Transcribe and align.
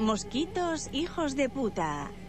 Mosquitos 0.00 0.88
hijos 0.92 1.36
de 1.36 1.50
puta. 1.50 2.19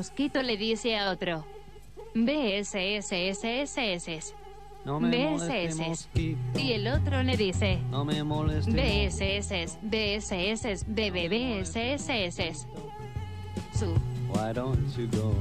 Mosquito. 0.00 0.40
Le 0.42 0.56
dice 0.56 0.96
a 0.96 1.10
otro. 1.10 1.44
BSSSSS. 2.14 3.04
No 4.86 4.98
me 4.98 5.10
BSS. 5.10 6.08
Y 6.14 6.72
el 6.72 6.88
otro 6.88 7.22
le 7.22 7.36
dice. 7.36 7.78
No 7.90 8.02
me 8.06 8.24
moleste. 8.24 8.72
BSS, 8.72 9.76
BSS, 9.82 10.86
BBBSSS. 10.86 12.66
Su. 13.74 13.94
Why 14.32 14.54
don't 14.54 14.96
you 14.96 15.06
go? 15.08 15.34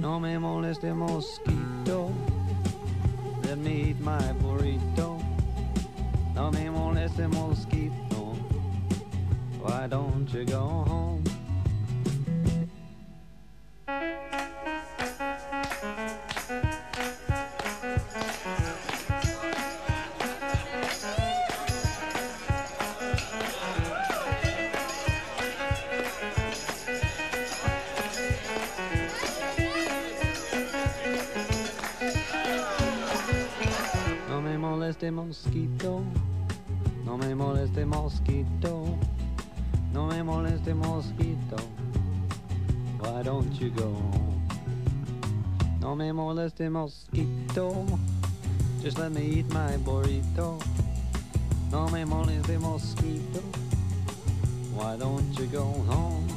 No 0.00 0.20
me 0.20 0.38
moleste 0.38 0.94
mosquito. 0.94 2.12
Let 3.42 3.58
me 3.58 3.90
eat 3.90 3.98
my 4.00 4.32
burrito. 4.40 5.18
No 6.36 6.52
me 6.52 6.70
moleste 6.70 7.26
mosquito. 7.26 8.36
Why 9.60 9.88
don't 9.88 10.32
you 10.32 10.44
go 10.44 10.84
home? 10.86 11.19
No 34.28 34.40
me 34.40 34.56
moleste 34.56 35.10
mosquito, 35.10 36.02
no 37.04 37.18
me 37.18 37.34
moleste 37.34 37.84
mosquito, 37.84 38.98
no 39.92 40.06
me 40.06 40.22
moleste 40.22 40.74
mosquito. 40.74 41.79
Why 43.00 43.22
don't 43.22 43.52
you 43.60 43.70
go 43.70 43.84
home? 43.84 44.48
No 45.80 45.94
me 45.94 46.10
moleste 46.10 46.70
mosquito, 46.70 47.86
just 48.82 48.98
let 48.98 49.10
me 49.12 49.22
eat 49.22 49.48
my 49.52 49.72
burrito. 49.78 50.62
No 51.72 51.88
me 51.88 52.04
moleste 52.04 52.60
mosquito, 52.60 53.40
why 54.74 54.96
don't 54.96 55.38
you 55.38 55.46
go 55.46 55.64
home? 55.64 56.29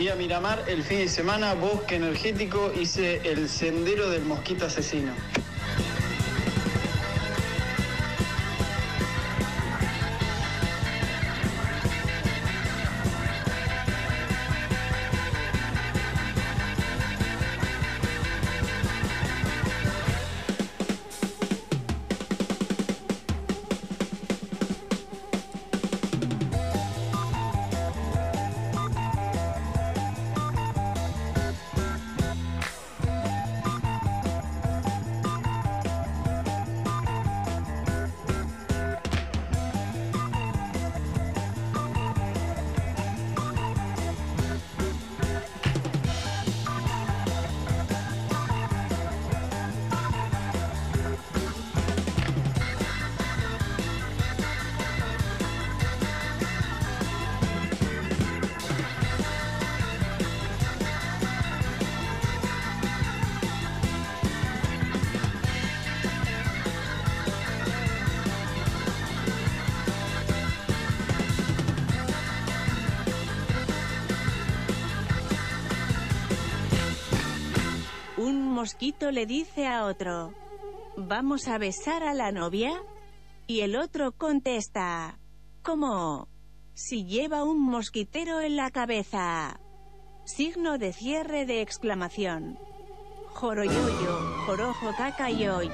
Fui 0.00 0.08
a 0.08 0.16
Miramar 0.16 0.64
el 0.66 0.82
fin 0.82 1.00
de 1.00 1.08
semana, 1.08 1.52
bosque 1.52 1.96
energético, 1.96 2.72
hice 2.74 3.20
el 3.22 3.50
sendero 3.50 4.08
del 4.08 4.24
mosquito 4.24 4.64
asesino. 4.64 5.12
Le 78.80 79.26
dice 79.26 79.66
a 79.66 79.84
otro, 79.84 80.32
¿vamos 80.96 81.48
a 81.48 81.58
besar 81.58 82.02
a 82.02 82.14
la 82.14 82.32
novia? 82.32 82.72
Y 83.46 83.60
el 83.60 83.76
otro 83.76 84.12
contesta, 84.12 85.18
¿cómo? 85.62 86.28
Si 86.72 87.04
lleva 87.04 87.44
un 87.44 87.60
mosquitero 87.60 88.40
en 88.40 88.56
la 88.56 88.70
cabeza. 88.70 89.60
Signo 90.24 90.78
de 90.78 90.94
cierre 90.94 91.44
de 91.44 91.60
exclamación. 91.60 92.58
Joroyoyo, 93.34 94.18
jorojo 94.46 94.94
cacayoy. 94.96 95.70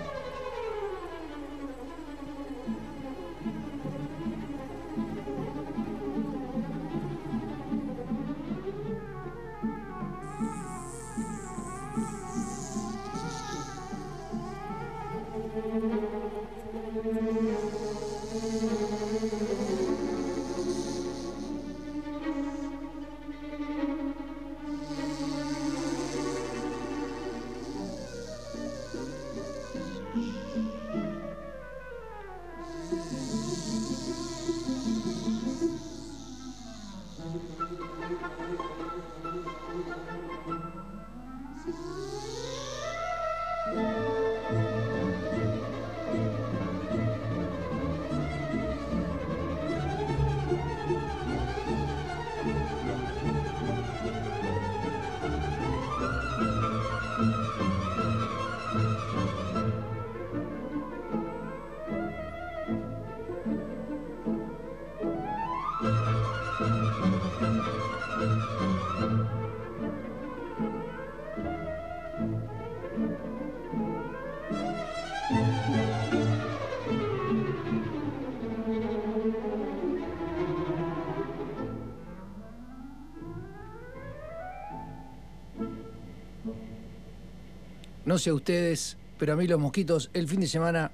No 88.17 88.21
sé 88.21 88.31
a 88.31 88.35
ustedes, 88.35 88.97
pero 89.19 89.35
a 89.35 89.37
mí 89.37 89.47
los 89.47 89.61
mosquitos 89.61 90.09
el 90.15 90.27
fin 90.27 90.41
de 90.41 90.47
semana 90.47 90.91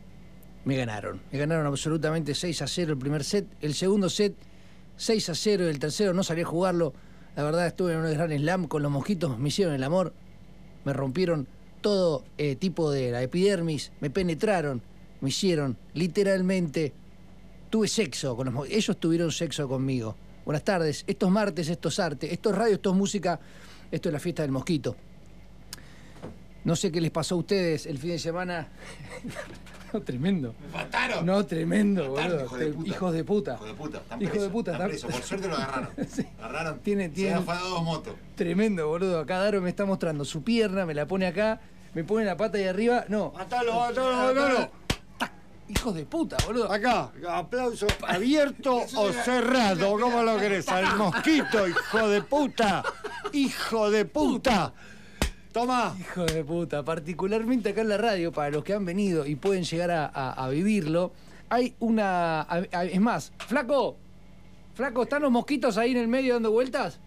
me 0.65 0.77
ganaron. 0.77 1.23
Me 1.31 1.39
ganaron 1.39 1.69
absolutamente 1.69 2.35
6 2.35 2.63
a 2.63 2.67
0 2.67 2.95
el 2.95 2.99
primer 2.99 3.23
set. 3.23 3.47
El 3.61 3.75
segundo 3.75 4.11
set, 4.11 4.35
6 4.97 5.29
a 5.29 5.35
0. 5.37 5.69
El 5.69 5.79
tercero 5.79 6.15
no 6.15 6.25
salí 6.25 6.43
a 6.43 6.47
jugarlo. 6.47 6.93
La 7.37 7.45
verdad 7.45 7.69
estuve 7.69 7.93
en 7.93 8.01
un 8.01 8.13
gran 8.13 8.37
slam 8.37 8.67
con 8.67 8.83
los 8.83 8.91
mosquitos. 8.91 9.39
Me 9.39 9.51
hicieron 9.51 9.73
el 9.73 9.85
amor. 9.85 10.13
Me 10.85 10.93
rompieron 10.93 11.47
todo 11.81 12.25
eh, 12.39 12.57
tipo 12.57 12.91
de 12.91 13.13
la 13.13 13.23
epidermis. 13.23 13.93
Me 14.01 14.11
penetraron. 14.11 14.83
Me 15.21 15.29
hicieron 15.29 15.79
literalmente. 15.95 16.93
Tuve 17.71 17.87
sexo 17.87 18.35
con 18.35 18.47
los 18.47 18.55
mosquitos. 18.55 18.79
Ellos 18.79 18.97
tuvieron 18.99 19.31
sexo 19.31 19.69
conmigo. 19.69 20.17
Buenas 20.45 20.65
tardes. 20.65 21.05
Estos 21.07 21.31
martes, 21.31 21.69
estos 21.69 22.01
arte. 22.01 22.35
Esto 22.35 22.51
es 22.51 22.57
radio, 22.57 22.75
esto 22.75 22.91
es 22.91 22.97
música. 22.97 23.39
Esto 23.93 24.09
es 24.09 24.13
la 24.13 24.19
fiesta 24.19 24.43
del 24.43 24.51
mosquito. 24.51 24.97
No 26.65 26.77
sé 26.77 26.93
qué 26.93 27.01
les 27.01 27.11
pasó 27.11 27.35
a 27.35 27.39
ustedes 27.39 27.87
el 27.87 27.99
fin 27.99 28.11
de 28.11 28.19
semana. 28.19 28.69
no, 29.93 30.01
tremendo. 30.03 30.55
Me 30.61 30.79
mataron. 30.79 31.27
No, 31.27 31.45
tremendo, 31.45 32.15
Mataron, 32.15 32.39
boludo. 32.39 32.45
hijo 32.45 32.57
de 32.59 32.73
puta. 32.73 32.89
Hijos 32.91 33.15
de 33.15 33.25
puta. 33.25 33.55
Hijo 33.55 33.65
de 33.67 33.75
puta. 33.75 33.99
Están 33.99 34.23
Hijo 34.23 34.43
de 34.43 34.49
puta, 34.49 34.73
Están 34.73 34.91
están- 34.91 35.09
presos. 35.11 35.13
Por 35.13 35.23
suerte 35.29 35.49
lo 35.49 35.55
agarraron. 35.57 35.89
Sí. 36.09 36.27
Agarraron. 36.39 36.79
Tiene- 36.81 37.05
Se 37.09 37.11
tiene- 37.11 37.33
han 37.35 37.43
afadado 37.43 37.69
dos 37.71 37.83
motos. 37.83 38.15
Tremendo, 38.37 38.87
boludo. 38.89 39.19
Acá 39.21 39.39
Daro 39.39 39.61
me 39.61 39.71
está 39.71 39.85
mostrando 39.85 40.25
su 40.25 40.43
pierna, 40.45 40.87
me 40.87 40.95
la 40.95 41.07
pone 41.07 41.27
acá, 41.27 41.61
me 41.95 42.05
pone 42.05 42.25
la 42.25 42.37
pata 42.37 42.59
ahí 42.59 42.65
arriba. 42.65 43.05
No. 43.09 43.33
Matalo, 43.37 43.75
matalo, 43.75 44.13
matalo. 44.35 44.71
Tac. 45.19 45.33
Hijos 45.69 45.95
de 45.97 46.07
puta, 46.07 46.37
boludo. 46.47 46.71
Acá, 46.73 47.11
aplauso 47.29 47.87
abierto 48.07 48.83
o 48.97 49.13
cerrado, 49.13 49.99
¿cómo 49.99 50.23
lo 50.23 50.39
querés? 50.39 50.69
Al 50.69 50.97
mosquito, 50.97 51.67
hijo 51.67 52.09
de 52.09 52.23
puta. 52.23 52.85
Hijo 53.33 53.91
de 53.91 54.05
puta. 54.05 54.73
Toma. 55.53 55.95
Hijo 56.01 56.25
de 56.25 56.45
puta, 56.45 56.83
particularmente 56.83 57.71
acá 57.71 57.83
en 57.83 57.89
la 57.91 57.99
radio, 57.99 58.33
para 58.33 58.51
los 58.51 58.65
que 58.65 58.73
han 58.73 58.85
venido 58.85 59.27
y 59.27 59.35
pueden 59.37 59.65
llegar 59.65 59.91
a, 59.91 60.07
a- 60.07 60.33
a 60.45 60.49
vivirlo, 60.49 61.13
hay 61.51 61.75
una... 61.79 62.43
a- 62.43 62.85
es 62.85 63.01
más, 63.01 63.33
flaco, 63.49 63.97
flaco, 64.75 65.03
¿están 65.03 65.23
los 65.23 65.31
mosquitos 65.31 65.77
ahí 65.77 65.91
en 65.93 65.99
el 65.99 66.09
medio 66.09 66.35
dando 66.35 66.51
vueltas? 66.51 66.99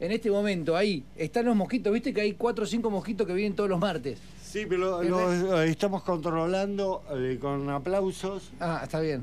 En 0.00 0.12
este 0.12 0.30
momento, 0.30 0.76
ahí, 0.78 1.04
están 1.14 1.44
los 1.44 1.54
mosquitos, 1.54 1.92
viste 1.92 2.14
que 2.14 2.22
hay 2.22 2.32
cuatro 2.32 2.64
o 2.64 2.66
cinco 2.66 2.88
mosquitos 2.88 3.26
que 3.26 3.34
vienen 3.34 3.54
todos 3.54 3.68
los 3.68 3.78
martes. 3.78 4.18
Sí, 4.42 4.64
pero 4.66 5.02
lo, 5.02 5.60
eh, 5.62 5.68
estamos 5.70 6.02
controlando 6.02 7.02
eh, 7.14 7.38
con 7.38 7.68
aplausos. 7.68 8.50
Ah, 8.60 8.80
está 8.82 9.00
bien. 9.00 9.22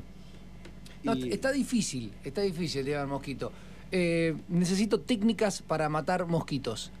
No, 1.02 1.16
Y- 1.16 1.32
Está 1.32 1.50
difícil, 1.50 2.12
está 2.22 2.42
difícil 2.42 2.84
llevar 2.84 3.08
mosquito. 3.08 3.50
Eh, 3.90 4.36
necesito 4.48 5.00
técnicas 5.00 5.62
para 5.62 5.88
matar 5.88 6.26
mosquitos. 6.26 6.92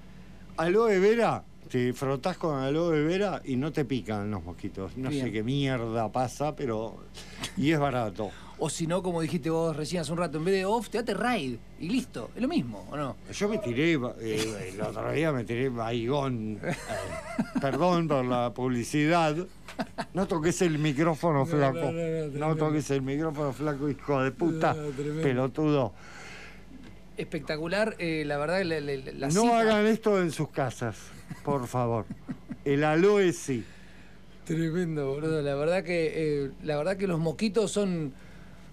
Aloe 0.56 0.98
vera, 0.98 1.44
te 1.68 1.92
frotás 1.92 2.36
con 2.36 2.58
aloe 2.58 3.02
vera 3.04 3.42
y 3.44 3.56
no 3.56 3.72
te 3.72 3.84
pican 3.84 4.30
los 4.30 4.42
mosquitos. 4.42 4.96
No 4.96 5.10
Bien. 5.10 5.26
sé 5.26 5.32
qué 5.32 5.42
mierda 5.42 6.10
pasa, 6.10 6.56
pero. 6.56 6.96
Y 7.56 7.72
es 7.72 7.78
barato. 7.78 8.30
O 8.60 8.68
si 8.68 8.88
no, 8.88 9.02
como 9.02 9.20
dijiste 9.20 9.50
vos 9.50 9.76
recién 9.76 10.02
hace 10.02 10.10
un 10.10 10.18
rato, 10.18 10.38
en 10.38 10.44
vez 10.44 10.54
de 10.54 10.64
off, 10.64 10.88
te 10.88 10.98
date 10.98 11.14
raid 11.14 11.56
y 11.78 11.88
listo. 11.88 12.30
Es 12.34 12.42
lo 12.42 12.48
mismo, 12.48 12.88
¿o 12.90 12.96
no? 12.96 13.16
Yo 13.32 13.48
me 13.48 13.58
tiré, 13.58 13.92
eh, 14.20 14.72
el 14.74 14.80
otro 14.80 15.12
día 15.12 15.30
me 15.30 15.44
tiré 15.44 15.68
baigón. 15.68 16.58
Eh, 16.62 16.74
perdón 17.60 18.08
por 18.08 18.24
la 18.24 18.52
publicidad. 18.52 19.36
No 20.12 20.26
toques 20.26 20.60
el 20.62 20.78
micrófono, 20.78 21.46
flaco. 21.46 21.92
no, 21.92 21.92
no, 21.92 22.48
no, 22.48 22.56
toques 22.56 22.90
el 22.90 23.02
micrófono, 23.02 23.52
flaco, 23.52 23.88
hijo 23.88 24.22
de 24.22 24.32
puta. 24.32 24.74
Pelotudo. 25.22 25.92
Espectacular, 27.18 27.96
eh, 27.98 28.22
la 28.26 28.38
verdad, 28.38 28.62
la, 28.62 28.80
la- 28.80 28.96
la 28.96 29.26
no 29.28 29.42
cita- 29.42 29.58
hagan 29.60 29.86
esto 29.86 30.22
en 30.22 30.30
sus 30.30 30.48
casas, 30.50 30.96
por 31.44 31.66
favor. 31.66 32.06
El 32.64 32.84
aloe 32.84 33.32
sí. 33.32 33.64
Tremendo, 34.44 35.08
boludo. 35.14 35.42
La 35.42 35.54
verdad 35.56 35.82
que 35.84 36.12
eh, 36.44 36.50
la 36.62 36.76
verdad 36.78 36.96
que 36.96 37.06
los 37.06 37.18
mosquitos 37.18 37.70
son 37.72 38.12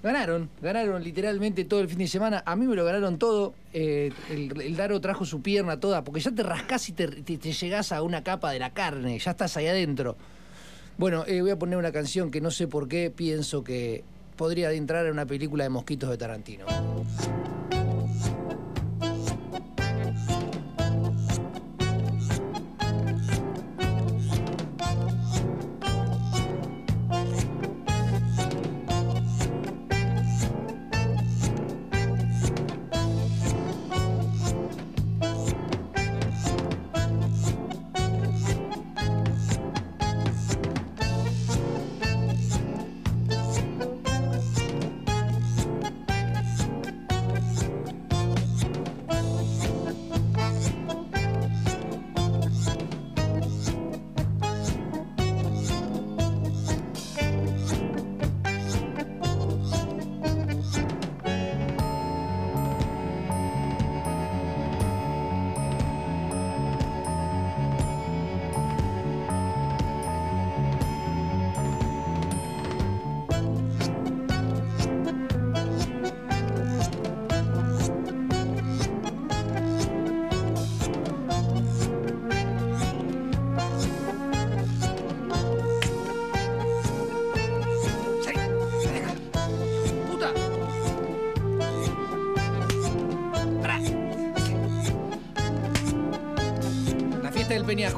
ganaron, 0.03 0.49
ganaron 0.61 1.03
literalmente 1.03 1.65
todo 1.65 1.79
el 1.81 1.89
fin 1.89 1.97
de 1.97 2.07
semana. 2.07 2.43
A 2.45 2.55
mí 2.55 2.67
me 2.67 2.75
lo 2.75 2.85
ganaron 2.85 3.17
todo. 3.17 3.55
Eh, 3.73 4.11
el, 4.29 4.61
el 4.61 4.75
Daro 4.77 5.01
trajo 5.01 5.25
su 5.25 5.41
pierna 5.41 5.79
toda, 5.79 6.03
porque 6.03 6.21
ya 6.21 6.31
te 6.31 6.43
rascás 6.43 6.87
y 6.89 6.91
te, 6.93 7.07
te, 7.07 7.37
te 7.37 7.51
llegás 7.51 7.91
a 7.91 8.03
una 8.03 8.23
capa 8.23 8.51
de 8.51 8.59
la 8.59 8.69
carne, 8.73 9.17
ya 9.19 9.31
estás 9.31 9.57
ahí 9.57 9.67
adentro. 9.67 10.15
Bueno, 10.97 11.25
eh, 11.27 11.41
voy 11.41 11.49
a 11.49 11.57
poner 11.59 11.77
una 11.77 11.91
canción 11.91 12.29
que 12.31 12.39
no 12.39 12.51
sé 12.51 12.67
por 12.67 12.87
qué 12.87 13.11
pienso 13.13 13.63
que 13.63 14.03
podría 14.37 14.71
entrar 14.71 15.05
en 15.07 15.13
una 15.13 15.25
película 15.25 15.63
de 15.63 15.69
mosquitos 15.71 16.09
de 16.09 16.17
Tarantino. 16.17 16.65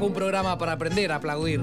Un 0.06 0.12
programa 0.12 0.56
para 0.58 0.72
aprender 0.72 1.10
a 1.12 1.16
aplaudir. 1.16 1.60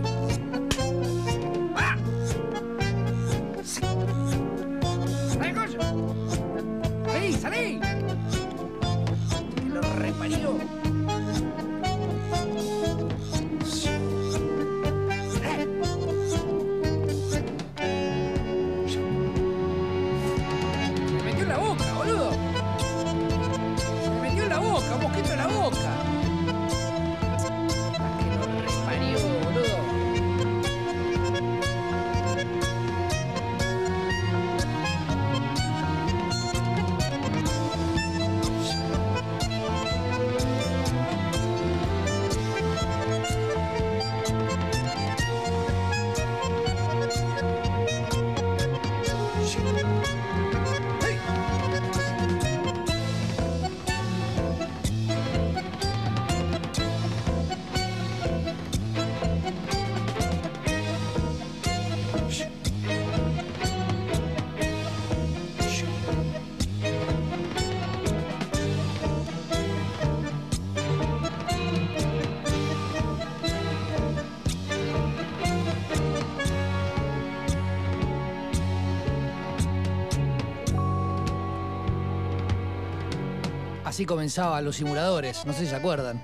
Así 83.96 84.06
comenzaban 84.06 84.66
los 84.66 84.76
simuladores, 84.76 85.46
no 85.46 85.54
sé 85.54 85.60
si 85.62 85.68
se 85.68 85.76
acuerdan. 85.78 86.22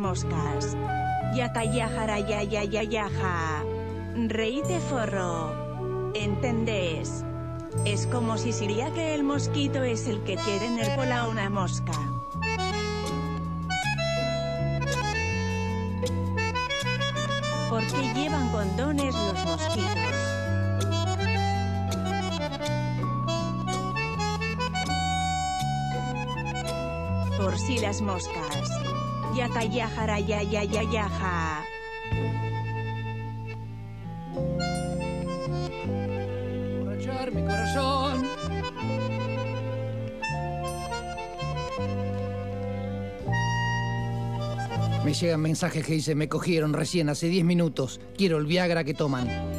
Moscas. 0.00 0.76
Yaca 1.34 1.62
yajara 1.64 2.18
ya 2.18 2.42
ya 2.42 2.64
ya 2.64 2.82
yaja. 2.82 3.62
Reíte 4.16 4.80
forro. 4.80 6.12
¿Entendés? 6.14 7.24
Es 7.84 8.06
como 8.06 8.36
si 8.36 8.52
sería 8.52 8.90
que 8.92 9.14
el 9.14 9.22
mosquito 9.22 9.84
es 9.84 10.08
el 10.08 10.24
que 10.24 10.36
quiere 10.36 10.70
nerpola 10.70 11.20
a 11.20 11.28
una 11.28 11.48
mosca. 11.50 11.92
¿Por 17.68 17.86
qué 17.86 18.14
llevan 18.14 18.50
condones 18.50 19.14
los 19.14 19.44
mosquitos? 19.44 20.30
por 27.40 27.58
si 27.58 27.78
las 27.78 28.02
moscas. 28.02 28.79
Yaca 29.40 29.64
yajara 29.64 30.20
ya 30.20 30.42
ya 30.42 30.62
ya 30.64 30.82
yaja. 30.82 31.64
Mi 37.32 37.42
corazón. 37.42 38.26
Me 45.04 45.14
llegan 45.14 45.40
mensajes 45.40 45.86
que 45.86 45.94
dicen, 45.94 46.18
me 46.18 46.28
cogieron 46.28 46.74
recién 46.74 47.08
hace 47.08 47.28
10 47.28 47.44
minutos, 47.44 48.00
quiero 48.18 48.36
el 48.36 48.44
Viagra 48.44 48.84
que 48.84 48.92
toman. 48.92 49.49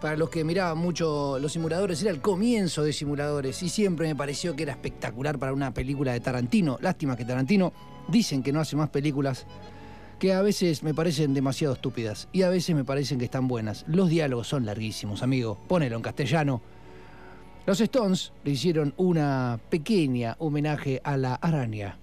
Para 0.00 0.16
los 0.16 0.28
que 0.28 0.42
miraban 0.42 0.76
mucho 0.76 1.38
los 1.38 1.52
simuladores, 1.52 2.02
era 2.02 2.10
el 2.10 2.20
comienzo 2.20 2.82
de 2.82 2.92
simuladores 2.92 3.62
y 3.62 3.68
siempre 3.68 4.08
me 4.08 4.16
pareció 4.16 4.56
que 4.56 4.64
era 4.64 4.72
espectacular 4.72 5.38
para 5.38 5.52
una 5.52 5.72
película 5.72 6.12
de 6.12 6.18
Tarantino. 6.18 6.78
Lástima 6.80 7.16
que 7.16 7.24
Tarantino 7.24 7.72
dicen 8.08 8.42
que 8.42 8.52
no 8.52 8.58
hace 8.58 8.74
más 8.74 8.90
películas 8.90 9.46
que 10.18 10.32
a 10.32 10.42
veces 10.42 10.82
me 10.82 10.94
parecen 10.94 11.32
demasiado 11.32 11.74
estúpidas 11.74 12.28
y 12.32 12.42
a 12.42 12.48
veces 12.48 12.74
me 12.74 12.84
parecen 12.84 13.20
que 13.20 13.26
están 13.26 13.46
buenas. 13.46 13.84
Los 13.86 14.08
diálogos 14.08 14.48
son 14.48 14.66
larguísimos, 14.66 15.22
amigo. 15.22 15.58
Ponelo 15.68 15.94
en 15.94 16.02
castellano. 16.02 16.60
Los 17.64 17.80
Stones 17.80 18.32
le 18.42 18.50
hicieron 18.50 18.94
una 18.96 19.60
pequeña 19.70 20.34
homenaje 20.40 21.00
a 21.04 21.16
la 21.16 21.36
araña 21.36 21.98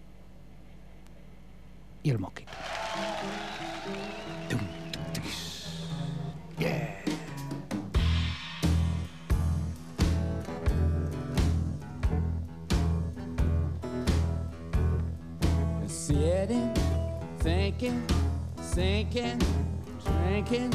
y 2.04 2.10
el 2.10 2.20
mosquito. 2.20 2.52
Thinking, 17.82 18.04
sinking, 18.62 19.42
drinking, 20.06 20.72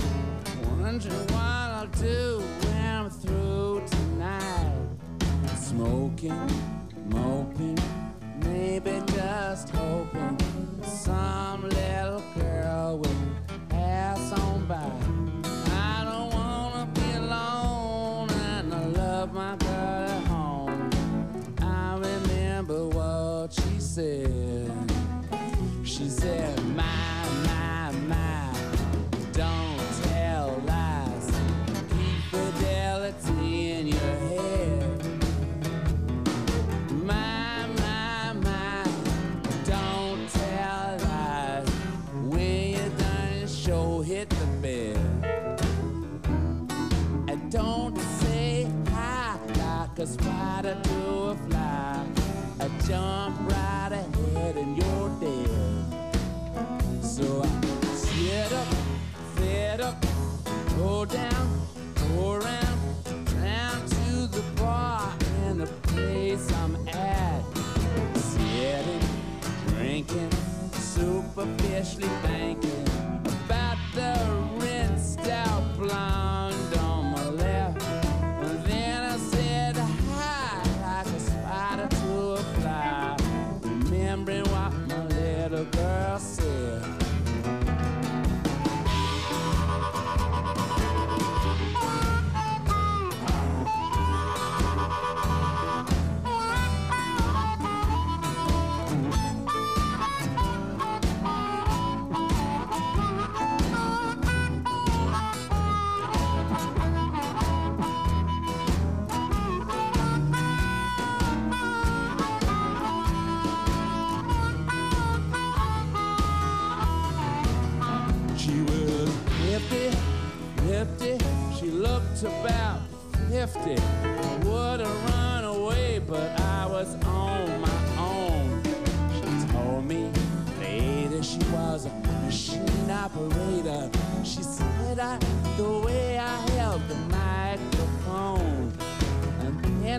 wondering 0.81 1.27
what 1.29 1.41
I'll 1.41 1.87
do 1.87 2.43
when 2.63 2.85
I'm 2.85 3.11
through 3.11 3.85
tonight. 3.87 4.73
Smoking, 5.57 6.51
moping, 7.09 7.79
maybe 8.43 9.01
just 9.15 9.69
hoping 9.71 10.46
jump 52.87 53.37
right 53.51 53.91
ahead 53.91 54.57
and 54.57 54.77
you're 54.77 55.09
dead. 55.21 56.15
So 57.03 57.43
I 57.43 57.87
sit 57.95 58.53
up, 58.53 58.67
sit 59.37 59.81
up, 59.81 60.07
go 60.77 61.05
down, 61.05 61.67
go 62.15 62.35
around, 62.35 62.79
down 63.43 63.87
to 63.87 64.27
the 64.29 64.43
bar 64.55 65.13
and 65.47 65.61
the 65.61 65.67
place 65.67 66.53
I'm 66.53 66.77
at. 66.89 67.43
Sitting, 68.15 69.09
drinking, 69.69 70.31
superficially 70.73 72.09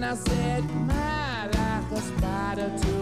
I 0.09 0.15
said, 0.15 0.63
my, 0.87 1.47
like 1.47 1.91
a 1.91 2.01
spider 2.01 2.71
to 2.77 2.96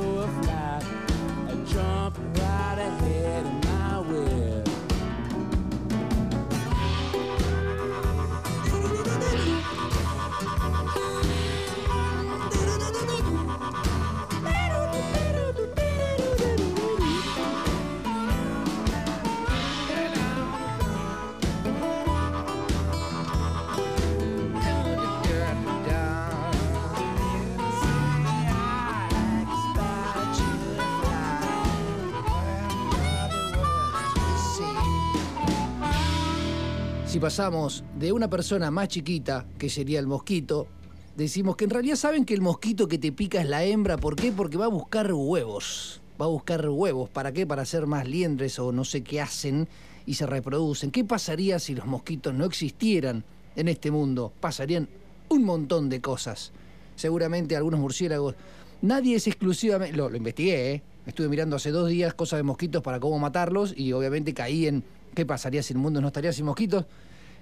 Si 37.15 37.21
pasamos 37.21 37.85
de 37.97 38.11
una 38.11 38.29
persona 38.29 38.71
más 38.71 38.89
chiquita, 38.89 39.45
que 39.57 39.69
sería 39.69 40.01
el 40.01 40.05
mosquito, 40.05 40.67
decimos 41.15 41.55
que 41.55 41.63
en 41.63 41.69
realidad 41.69 41.95
saben 41.95 42.25
que 42.25 42.33
el 42.33 42.41
mosquito 42.41 42.89
que 42.89 42.97
te 42.97 43.13
pica 43.13 43.39
es 43.39 43.47
la 43.47 43.63
hembra. 43.63 43.95
¿Por 43.95 44.17
qué? 44.17 44.33
Porque 44.33 44.57
va 44.57 44.65
a 44.65 44.67
buscar 44.67 45.13
huevos. 45.13 46.01
Va 46.19 46.25
a 46.25 46.27
buscar 46.27 46.67
huevos. 46.67 47.09
¿Para 47.09 47.31
qué? 47.31 47.47
Para 47.47 47.61
hacer 47.61 47.87
más 47.87 48.05
liendres 48.05 48.59
o 48.59 48.73
no 48.73 48.83
sé 48.83 49.01
qué 49.01 49.21
hacen 49.21 49.69
y 50.05 50.15
se 50.15 50.25
reproducen. 50.25 50.91
¿Qué 50.91 51.05
pasaría 51.05 51.57
si 51.57 51.73
los 51.73 51.85
mosquitos 51.85 52.33
no 52.33 52.43
existieran 52.43 53.23
en 53.55 53.69
este 53.69 53.91
mundo? 53.91 54.33
Pasarían 54.41 54.89
un 55.29 55.45
montón 55.45 55.87
de 55.87 56.01
cosas. 56.01 56.51
Seguramente 56.97 57.55
algunos 57.55 57.79
murciélagos. 57.79 58.35
Nadie 58.81 59.15
es 59.15 59.27
exclusivamente. 59.27 59.95
Lo, 59.95 60.13
investigué, 60.13 60.73
¿eh? 60.73 60.83
Estuve 61.05 61.29
mirando 61.29 61.55
hace 61.55 61.71
dos 61.71 61.87
días 61.87 62.13
cosas 62.13 62.39
de 62.39 62.43
mosquitos 62.43 62.83
para 62.83 62.99
cómo 62.99 63.17
matarlos 63.19 63.73
y 63.77 63.93
obviamente 63.93 64.33
caí 64.33 64.67
en 64.67 64.83
qué 65.13 65.25
pasaría 65.25 65.63
si 65.63 65.71
el 65.71 65.79
mundo 65.79 66.01
no 66.01 66.07
estaría 66.07 66.33
sin 66.33 66.43
mosquitos. 66.43 66.85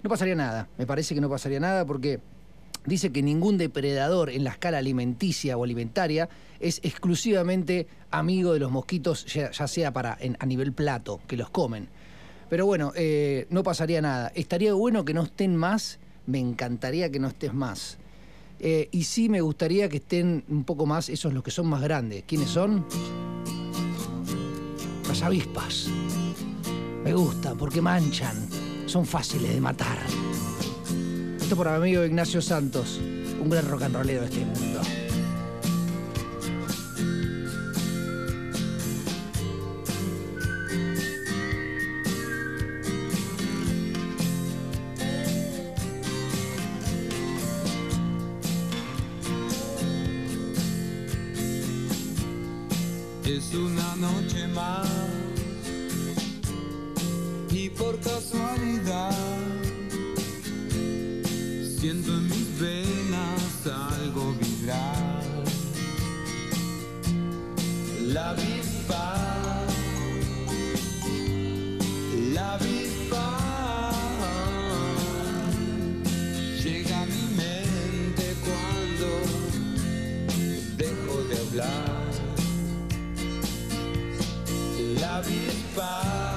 No 0.03 0.09
pasaría 0.09 0.35
nada. 0.35 0.67
Me 0.77 0.85
parece 0.85 1.15
que 1.15 1.21
no 1.21 1.29
pasaría 1.29 1.61
nada 1.61 1.85
porque 1.85 2.19
dice 2.85 3.11
que 3.11 3.23
ningún 3.23 3.57
depredador 3.57 4.29
en 4.29 4.43
la 4.43 4.51
escala 4.51 4.77
alimenticia 4.77 5.57
o 5.57 5.63
alimentaria 5.63 6.27
es 6.59 6.81
exclusivamente 6.83 7.87
amigo 8.11 8.53
de 8.53 8.59
los 8.59 8.69
mosquitos, 8.69 9.25
ya, 9.25 9.51
sea 9.67 9.93
para 9.93 10.17
a 10.37 10.45
nivel 10.45 10.73
plato, 10.73 11.21
que 11.25 11.37
los 11.37 11.49
comen. 11.49 11.87
Pero 12.49 12.65
bueno, 12.65 12.91
eh, 12.95 13.47
no 13.49 13.63
pasaría 13.63 14.01
nada. 14.01 14.31
Estaría 14.35 14.73
bueno 14.73 15.05
que 15.05 15.13
no 15.13 15.23
estén 15.23 15.55
más, 15.55 15.99
me 16.27 16.39
encantaría 16.39 17.09
que 17.09 17.19
no 17.19 17.29
estés 17.29 17.53
más. 17.53 17.97
Eh, 18.59 18.89
y 18.91 19.05
sí 19.05 19.29
me 19.29 19.41
gustaría 19.41 19.89
que 19.89 19.97
estén 19.97 20.43
un 20.49 20.63
poco 20.63 20.85
más 20.85 21.09
esos 21.09 21.33
los 21.33 21.43
que 21.43 21.51
son 21.51 21.67
más 21.67 21.81
grandes. 21.81 22.23
¿Quiénes 22.27 22.49
son? 22.49 22.85
Las 25.07 25.21
avispas. 25.21 25.87
Me 27.03 27.13
gustan 27.13 27.57
porque 27.57 27.81
manchan. 27.81 28.62
Son 28.86 29.06
fáciles 29.06 29.54
de 29.54 29.62
matar. 29.62 29.98
Esto 31.41 31.56
por 31.56 31.67
mi 31.69 31.76
amigo 31.76 32.04
Ignacio 32.04 32.41
Santos, 32.41 33.00
un 33.41 33.50
gran 33.50 33.67
rock 33.67 33.84
and 33.84 33.96
rollero 33.96 34.22
de 34.22 34.28
este 34.28 34.46
mundo. 34.46 34.82
Es 53.26 53.54
una 53.56 53.96
noche 53.96 54.48
más 54.48 55.12
por 57.84 58.00
casualidad 58.00 59.12
siento 61.80 62.13
en 62.13 62.28
mis 62.30 62.60
venas 62.60 63.67
algo 63.91 64.34
vibrar. 64.39 65.24
La 68.13 68.30
avispa, 68.30 69.15
la 72.34 72.54
avispa 72.54 73.28
llega 76.63 77.02
a 77.02 77.06
mi 77.06 77.26
mente 77.41 78.26
cuando 78.46 79.08
dejo 80.78 81.15
de 81.30 81.36
hablar. 81.43 82.12
La 85.00 85.17
avispa, 85.17 86.33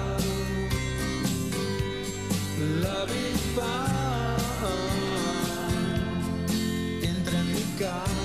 entra 7.03 7.41
en 7.41 7.55
mi 7.55 7.63
cama 7.79 8.16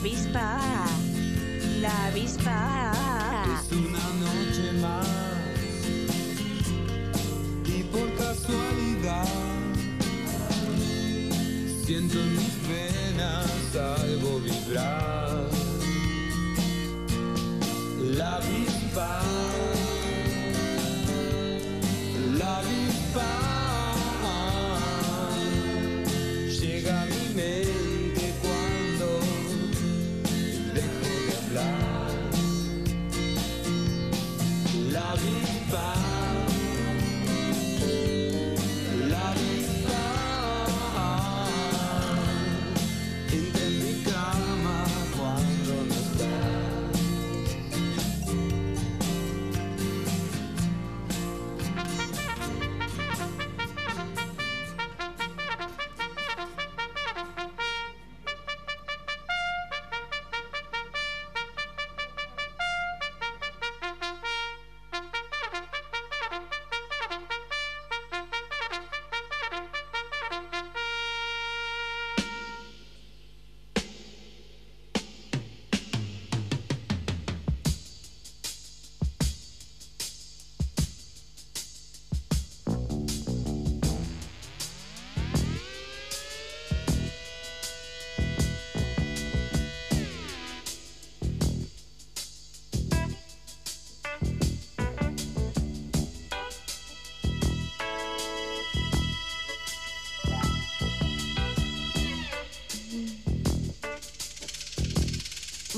avispa, 0.00 0.56
la 1.82 2.06
avispa. 2.06 2.89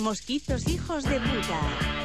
Mosquitos 0.03 0.67
hijos 0.67 1.05
de 1.05 1.21
puta. 1.21 2.02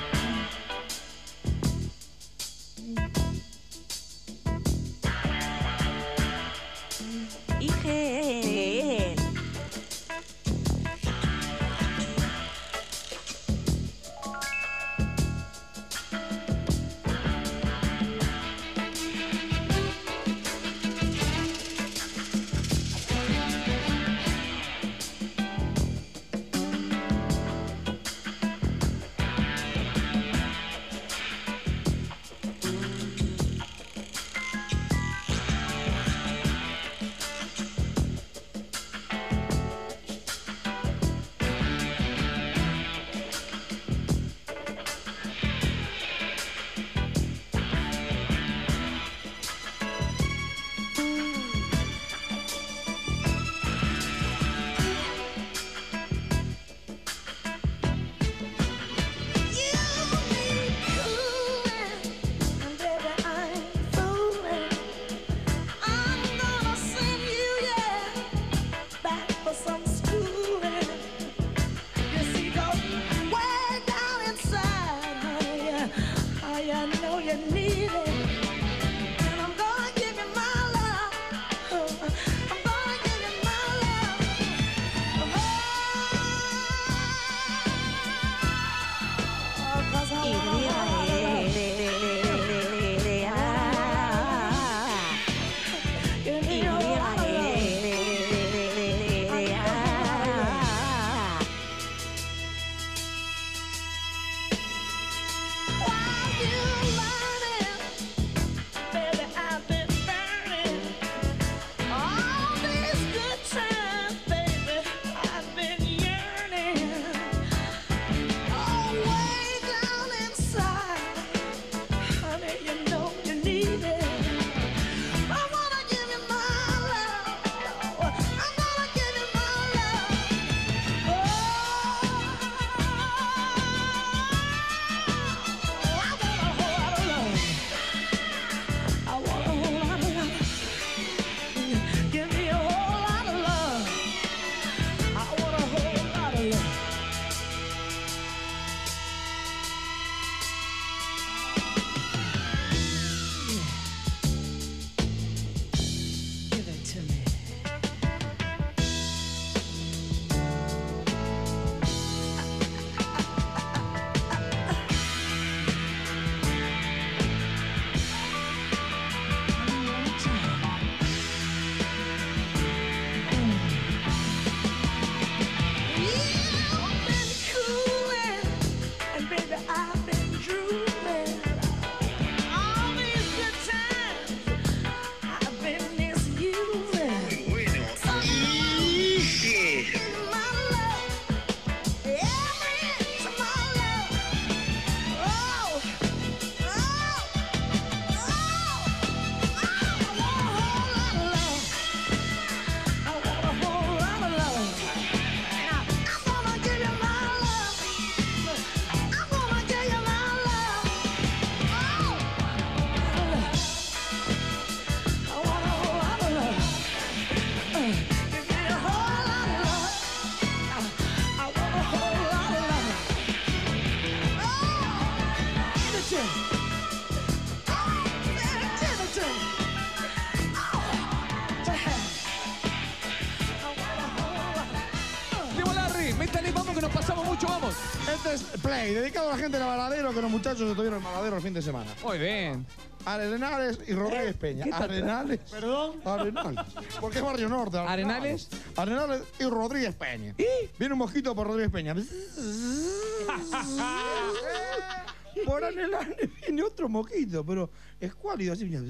Dedicado 239.07 239.29
a 239.29 239.31
la 239.31 239.37
gente 239.37 239.57
del 239.57 239.65
baladero, 239.65 240.13
que 240.13 240.21
los 240.21 240.29
muchachos 240.29 240.69
estuvieron 240.69 240.99
en 240.99 241.05
el 241.05 241.11
baladero 241.11 241.37
el 241.37 241.41
fin 241.41 241.53
de 241.53 241.61
semana. 241.61 241.89
Muy 242.03 242.17
bien. 242.17 242.67
Arenales 243.05 243.79
y 243.87 243.93
Rodríguez 243.93 244.35
Peña. 244.35 244.65
¿Qué 244.65 244.71
tal? 244.71 244.83
Arenales. 244.83 245.39
Perdón. 245.49 246.01
Arenales. 246.03 246.65
Porque 246.99 247.19
es 247.19 247.23
barrio 247.23 247.47
norte. 247.47 247.77
¿Arenales? 247.77 248.49
Arenales 248.75 249.21
y 249.39 249.45
Rodríguez 249.45 249.95
Peña. 249.95 250.35
Viene 250.77 250.93
un 250.93 250.99
mosquito 250.99 251.33
por 251.33 251.47
Rodríguez 251.47 251.71
Peña. 251.71 251.95
por 255.45 255.63
Arenales 255.63 256.29
viene 256.41 256.63
otro 256.63 256.89
mosquito, 256.89 257.45
pero 257.45 257.71
escuálido 258.01 258.51
así. 258.51 258.65
mira. 258.65 258.81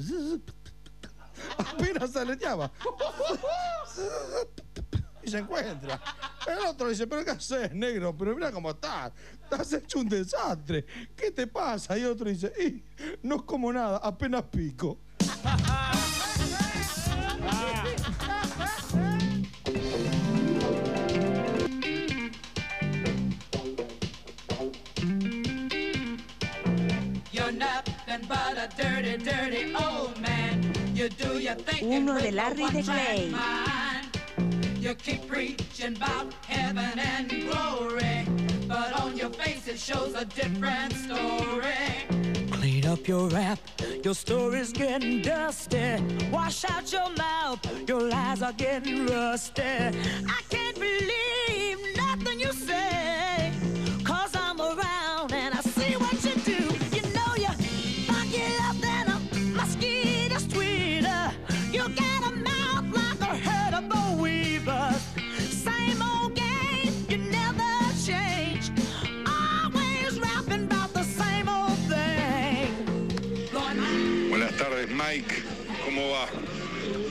Apenas 1.59 2.11
se 2.11 2.19
aleteaba. 2.19 2.71
Y 5.21 5.29
se 5.29 5.37
encuentra. 5.37 6.01
El 6.47 6.57
otro 6.65 6.89
dice, 6.89 7.05
pero 7.05 7.23
¿qué 7.23 7.29
haces, 7.31 7.71
negro? 7.73 8.17
Pero 8.17 8.33
mira 8.33 8.51
cómo 8.51 8.71
estás. 8.71 9.11
Estás 9.49 9.71
hecho 9.71 9.99
un 9.99 10.09
desastre. 10.09 10.85
¿Qué 11.15 11.31
te 11.31 11.47
pasa? 11.47 11.97
Y 11.97 12.03
otro 12.03 12.29
dice, 12.29 12.51
"Y, 12.59 12.83
no 13.23 13.37
es 13.37 13.41
como 13.43 13.71
nada, 13.71 13.97
apenas 14.03 14.43
pico. 14.43 14.97
You're 27.31 27.51
nothing 27.53 28.27
but 28.27 28.57
a 28.57 28.67
dirty, 28.75 29.15
dirty 29.17 29.73
old 29.75 30.19
man. 30.19 30.73
You 30.93 31.07
do 31.07 31.39
your 31.39 31.55
thinking 31.55 31.93
Uno 31.93 32.19
de 32.19 32.31
Larry 32.31 32.69
de 32.69 32.83
Clay. 32.83 33.33
You 34.79 34.93
keep 34.95 35.27
preaching 35.27 35.95
about 35.95 36.33
heaven 36.45 36.99
and 36.99 37.29
glory, 37.29 38.25
but 38.67 38.99
on 38.99 39.15
your 39.15 39.29
face 39.29 39.67
it 39.67 39.79
shows 39.79 40.13
a 40.15 40.25
different 40.25 40.93
story. 40.93 41.71
Clean 42.51 42.85
up 42.85 43.07
your 43.07 43.27
rap, 43.29 43.59
your 44.03 44.13
story's 44.13 44.71
getting 44.71 45.21
dusty. 45.21 45.97
Wash 46.31 46.65
out 46.65 46.91
your 46.91 47.09
mouth, 47.15 47.59
your 47.87 48.01
lies 48.01 48.41
are 48.41 48.53
getting 48.53 49.05
rusty. 49.07 49.61
I 49.61 50.41
can't 50.49 50.75
believe 50.75 51.79
nothing 51.95 52.39
you 52.39 52.51
say, 52.51 53.16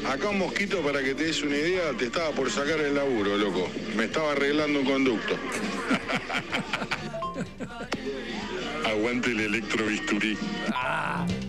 Acá 0.09 0.29
un 0.29 0.39
mosquito, 0.39 0.81
para 0.83 1.03
que 1.03 1.15
te 1.15 1.25
des 1.25 1.43
una 1.43 1.57
idea, 1.57 1.93
te 1.99 2.05
estaba 2.07 2.31
por 2.31 2.49
sacar 2.51 2.81
el 2.81 2.95
laburo, 2.95 3.37
loco. 3.37 3.69
Me 3.97 4.05
estaba 4.05 4.33
arreglando 4.33 4.79
un 4.81 4.87
conducto. 4.87 5.37
Aguante 8.87 9.33
el 9.33 9.41
electrobisturí. 9.41 10.39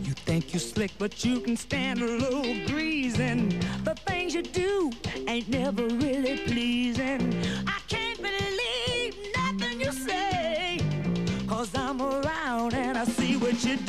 You 0.03 0.13
think 0.25 0.53
you 0.53 0.59
slick, 0.59 0.91
but 0.97 1.23
you 1.23 1.39
can 1.39 1.55
stand 1.55 2.01
a 2.01 2.05
little 2.05 2.41
greasing. 2.65 3.49
The 3.83 3.93
things 4.07 4.33
you 4.33 4.41
do 4.41 4.89
ain't 5.27 5.47
never 5.49 5.83
really 5.85 6.37
pleasing. 6.47 7.31
I 7.67 7.79
can't 7.87 8.19
believe 8.19 9.15
nothing 9.35 9.81
you 9.81 9.91
say. 9.91 10.79
Cause 11.47 11.69
I'm 11.75 12.01
around 12.01 12.73
and 12.73 12.97
I 12.97 13.05
see 13.05 13.37
what 13.37 13.63
you 13.63 13.77
do. 13.77 13.86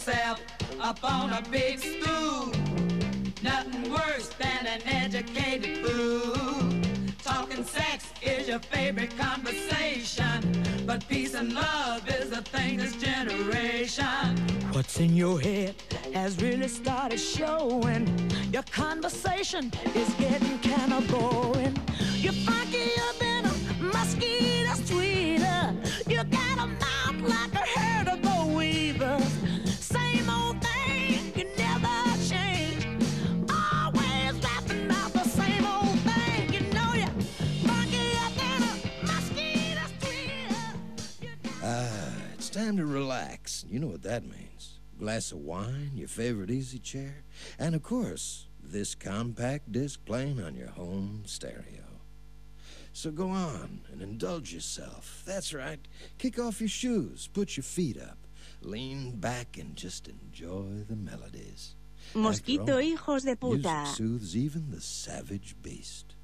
Yourself 0.00 0.40
up 0.80 0.98
on 1.04 1.30
a 1.30 1.42
big 1.50 1.78
stool. 1.78 2.46
Nothing 3.42 3.90
worse 3.90 4.28
than 4.38 4.66
an 4.66 4.80
educated 4.86 5.84
fool. 5.84 6.32
Talking 7.22 7.64
sex 7.64 8.10
is 8.22 8.48
your 8.48 8.60
favorite 8.60 9.16
conversation. 9.18 10.64
But 10.86 11.06
peace 11.06 11.34
and 11.34 11.52
love 11.52 12.08
is 12.08 12.30
the 12.30 12.40
thing 12.42 12.78
this 12.78 12.96
generation. 12.96 14.36
What's 14.72 14.98
in 15.00 15.14
your 15.14 15.38
head 15.38 15.74
has 16.14 16.40
really 16.40 16.68
started 16.68 17.20
showing. 17.20 18.06
Your 18.52 18.62
conversation 18.62 19.70
is 19.94 20.08
getting 20.14 20.58
kind 20.60 20.94
of 20.94 21.06
boring. 21.08 21.76
You're 22.14 22.32
funkier 22.32 23.18
than 23.18 23.44
a 23.44 23.82
mosquito 23.82 24.74
sweeter. 24.84 25.74
You 26.08 26.24
got 26.24 26.58
a 26.58 26.66
mouth 26.66 27.20
like 27.28 27.54
a 27.54 27.59
time 42.70 42.76
to 42.76 42.86
relax. 42.86 43.64
You 43.68 43.80
know 43.80 43.88
what 43.88 44.02
that 44.02 44.22
means. 44.24 44.78
Glass 44.96 45.32
of 45.32 45.38
wine, 45.38 45.90
your 45.94 46.06
favorite 46.06 46.50
easy 46.50 46.78
chair, 46.78 47.24
and 47.58 47.74
of 47.74 47.82
course, 47.82 48.46
this 48.62 48.94
compact 48.94 49.72
disc 49.72 50.04
playing 50.04 50.40
on 50.40 50.54
your 50.54 50.68
home 50.68 51.22
stereo. 51.26 51.86
So 52.92 53.10
go 53.10 53.28
on 53.30 53.80
and 53.90 54.02
indulge 54.02 54.52
yourself. 54.52 55.22
That's 55.26 55.52
right. 55.52 55.80
Kick 56.18 56.38
off 56.38 56.60
your 56.60 56.68
shoes, 56.68 57.28
put 57.32 57.56
your 57.56 57.64
feet 57.64 58.00
up, 58.00 58.18
lean 58.60 59.16
back, 59.18 59.56
and 59.58 59.74
just 59.74 60.06
enjoy 60.06 60.84
the 60.88 60.96
melodies. 60.96 61.74
Mosquito 62.14 62.74
all, 62.74 62.82
hijos 62.82 63.24
de 63.24 63.34
puta. 63.34 63.68
Music 63.68 63.96
soothes 63.96 64.36
even 64.36 64.70
the 64.70 64.80
savage 64.80 65.56
beast. 65.62 66.14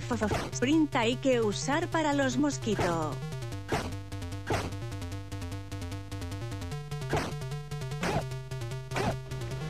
Sprint 0.00 0.94
hay 0.94 1.16
que 1.16 1.40
usar 1.40 1.88
para 1.88 2.12
los 2.14 2.36
mosquitos. 2.36 3.16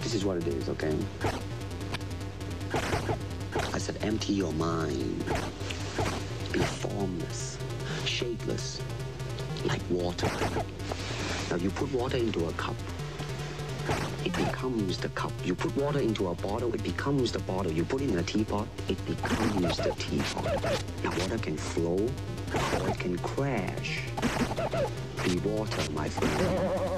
This 0.02 0.14
is 0.14 0.24
what 0.24 0.38
it 0.38 0.46
is, 0.46 0.68
okay? 0.68 0.96
I 3.74 3.78
said, 3.78 3.98
empty 4.02 4.32
your 4.32 4.52
mind. 4.54 5.24
Be 6.52 6.60
formless, 6.60 7.58
shapeless, 8.04 8.80
like 9.64 9.82
water. 9.90 10.30
Now, 11.50 11.56
you 11.56 11.70
put 11.70 11.92
water 11.92 12.16
into 12.16 12.46
a 12.46 12.52
cup, 12.52 12.76
becomes 14.38 14.98
the 14.98 15.08
cup. 15.10 15.32
You 15.44 15.54
put 15.54 15.76
water 15.76 16.00
into 16.00 16.28
a 16.28 16.34
bottle, 16.34 16.72
it 16.74 16.82
becomes 16.82 17.32
the 17.32 17.40
bottle. 17.40 17.72
You 17.72 17.84
put 17.84 18.02
it 18.02 18.10
in 18.10 18.18
a 18.18 18.22
teapot, 18.22 18.66
it 18.88 19.04
becomes 19.04 19.76
the 19.76 19.94
teapot. 19.98 20.62
Now, 21.02 21.10
water 21.10 21.38
can 21.38 21.56
flow 21.56 22.08
or 22.80 22.88
it 22.88 22.98
can 22.98 23.18
crash. 23.18 24.00
Be 25.24 25.38
water, 25.38 25.90
my 25.92 26.08
friend. 26.08 26.97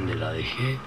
Dónde 0.00 0.14
la 0.14 0.32
dejé. 0.32 0.78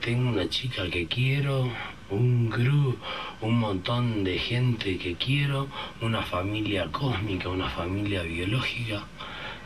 Tengo 0.00 0.30
una 0.30 0.48
chica 0.48 0.88
que 0.88 1.06
quiero. 1.06 1.68
Un 2.10 2.50
gru, 2.50 2.96
un 3.40 3.58
montón 3.58 4.24
de 4.24 4.38
gente 4.38 4.98
que 4.98 5.14
quiero. 5.16 5.66
Una 6.00 6.22
familia 6.22 6.90
cósmica, 6.92 7.48
una 7.48 7.68
familia 7.68 8.22
biológica. 8.22 9.02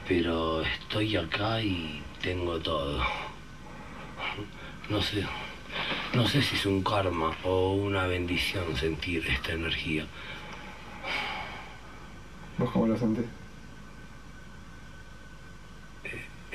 Pero 0.09 0.63
estoy 0.63 1.17
acá 1.17 1.61
y 1.61 2.03
tengo 2.23 2.59
todo. 2.59 3.03
No 4.89 5.03
sé. 5.03 5.27
No 6.15 6.27
sé 6.27 6.41
si 6.41 6.57
es 6.57 6.67
un 6.67 6.83
karma 6.83 7.37
o 7.45 7.73
una 7.73 8.07
bendición 8.07 8.77
sentir 8.77 9.27
esta 9.27 9.53
energía. 9.53 10.07
¿Vos 12.57 12.71
cómo 12.71 12.87
lo 12.87 12.97
sentís? 12.97 13.44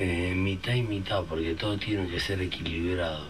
Eh, 0.02 0.32
mitad 0.34 0.72
y 0.72 0.80
mitad, 0.80 1.24
porque 1.24 1.54
todo 1.54 1.76
tiene 1.76 2.08
que 2.08 2.18
ser 2.20 2.40
equilibrado. 2.40 3.26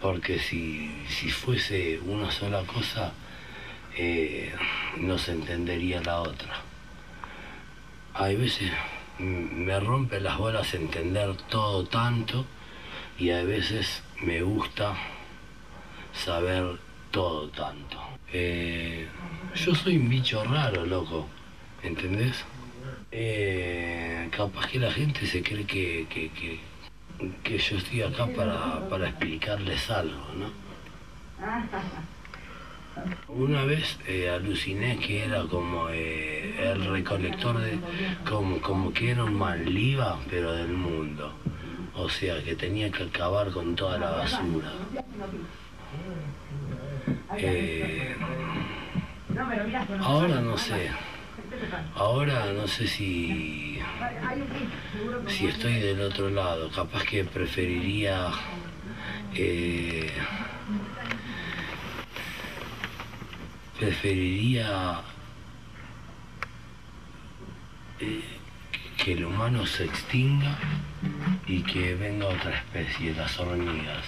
Porque 0.00 0.38
si, 0.38 0.88
si 1.08 1.30
fuese 1.30 1.98
una 1.98 2.30
sola 2.30 2.62
cosa, 2.62 3.12
eh, 3.96 4.54
no 4.98 5.18
se 5.18 5.32
entendería 5.32 6.00
la 6.00 6.20
otra. 6.20 6.60
Hay 8.14 8.36
veces 8.36 8.70
mm, 9.18 9.64
me 9.64 9.80
rompe 9.80 10.20
las 10.20 10.38
bolas 10.38 10.72
entender 10.74 11.34
todo 11.50 11.84
tanto 11.86 12.46
y 13.18 13.30
a 13.30 13.42
veces 13.42 14.04
me 14.22 14.42
gusta 14.42 14.94
saber 16.12 16.78
todo 17.10 17.48
tanto. 17.48 18.00
Eh, 18.32 19.08
yo 19.56 19.74
soy 19.74 19.96
un 19.96 20.08
bicho 20.08 20.44
raro, 20.44 20.86
loco, 20.86 21.26
¿entendés? 21.82 22.44
Eh, 23.16 24.28
capaz 24.36 24.66
que 24.66 24.80
la 24.80 24.90
gente 24.90 25.24
se 25.24 25.40
cree 25.40 25.64
que, 25.64 26.04
que, 26.10 26.30
que, 27.44 27.58
yo 27.58 27.76
estoy 27.76 28.02
acá 28.02 28.26
para, 28.26 28.88
para 28.88 29.08
explicarles 29.10 29.88
algo, 29.88 30.26
¿no? 30.36 30.50
Una 33.28 33.62
vez 33.62 34.00
eh, 34.08 34.30
aluciné 34.30 34.98
que 34.98 35.24
era 35.26 35.44
como 35.44 35.90
eh, 35.90 36.56
el 36.72 36.84
recolector 36.86 37.60
de. 37.60 37.78
Como, 38.28 38.60
como 38.60 38.92
que 38.92 39.12
era 39.12 39.22
un 39.22 39.34
Maldiva, 39.34 40.18
pero 40.28 40.52
del 40.52 40.72
mundo. 40.72 41.34
O 41.94 42.08
sea, 42.08 42.42
que 42.42 42.56
tenía 42.56 42.90
que 42.90 43.04
acabar 43.04 43.52
con 43.52 43.76
toda 43.76 43.96
la 43.96 44.10
basura. 44.10 44.72
Eh, 47.36 48.16
ahora 50.00 50.40
no 50.40 50.58
sé. 50.58 50.90
Ahora 51.94 52.52
no 52.52 52.66
sé 52.66 52.86
si. 52.86 53.78
Si 55.28 55.46
estoy 55.46 55.80
del 55.80 56.00
otro 56.00 56.30
lado. 56.30 56.70
Capaz 56.70 57.04
que 57.04 57.24
preferiría. 57.24 58.30
eh, 59.34 60.10
preferiría 63.78 65.00
eh, 68.00 68.22
que 68.96 69.12
el 69.12 69.24
humano 69.24 69.66
se 69.66 69.84
extinga 69.84 70.56
y 71.46 71.62
que 71.62 71.94
venga 71.94 72.26
otra 72.26 72.56
especie, 72.56 73.14
las 73.14 73.38
hormigas. 73.38 74.04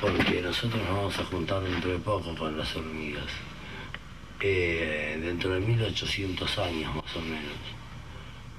Porque 0.00 0.40
nosotros 0.40 0.82
nos 0.82 0.96
vamos 0.96 1.18
a 1.18 1.24
juntar 1.24 1.60
dentro 1.62 1.90
de 1.90 1.98
poco 1.98 2.34
con 2.34 2.56
las 2.56 2.74
hormigas. 2.76 3.26
Eh, 4.42 5.20
dentro 5.22 5.50
de 5.50 5.60
1800 5.60 6.58
años 6.58 6.94
más 6.94 7.14
o 7.14 7.20
menos. 7.20 7.58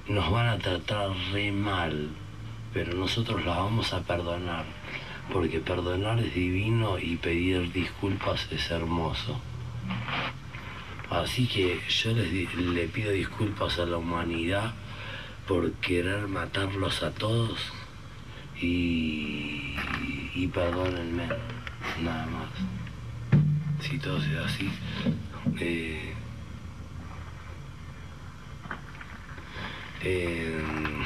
Nos 0.06 0.30
van 0.30 0.46
a 0.48 0.58
tratar 0.58 1.10
re 1.32 1.50
mal, 1.50 2.10
pero 2.72 2.94
nosotros 2.94 3.44
las 3.44 3.56
vamos 3.56 3.92
a 3.92 4.02
perdonar. 4.02 4.64
Porque 5.32 5.58
perdonar 5.58 6.20
es 6.20 6.34
divino 6.34 6.98
y 7.00 7.16
pedir 7.16 7.72
disculpas 7.72 8.46
es 8.52 8.70
hermoso. 8.70 9.40
Así 11.10 11.48
que 11.48 11.80
yo 11.88 12.12
les 12.12 12.54
le 12.54 12.86
pido 12.86 13.10
disculpas 13.10 13.78
a 13.80 13.84
la 13.84 13.96
humanidad 13.96 14.74
por 15.48 15.72
querer 15.74 16.28
matarlos 16.28 17.02
a 17.02 17.10
todos 17.10 17.58
y, 18.60 19.74
y 20.34 20.46
perdónenme, 20.46 21.26
nada 22.02 22.26
más. 22.26 22.48
Si 23.80 23.98
todo 23.98 24.18
es 24.18 24.38
así, 24.38 24.70
eh, 25.60 26.14
em, 30.02 31.04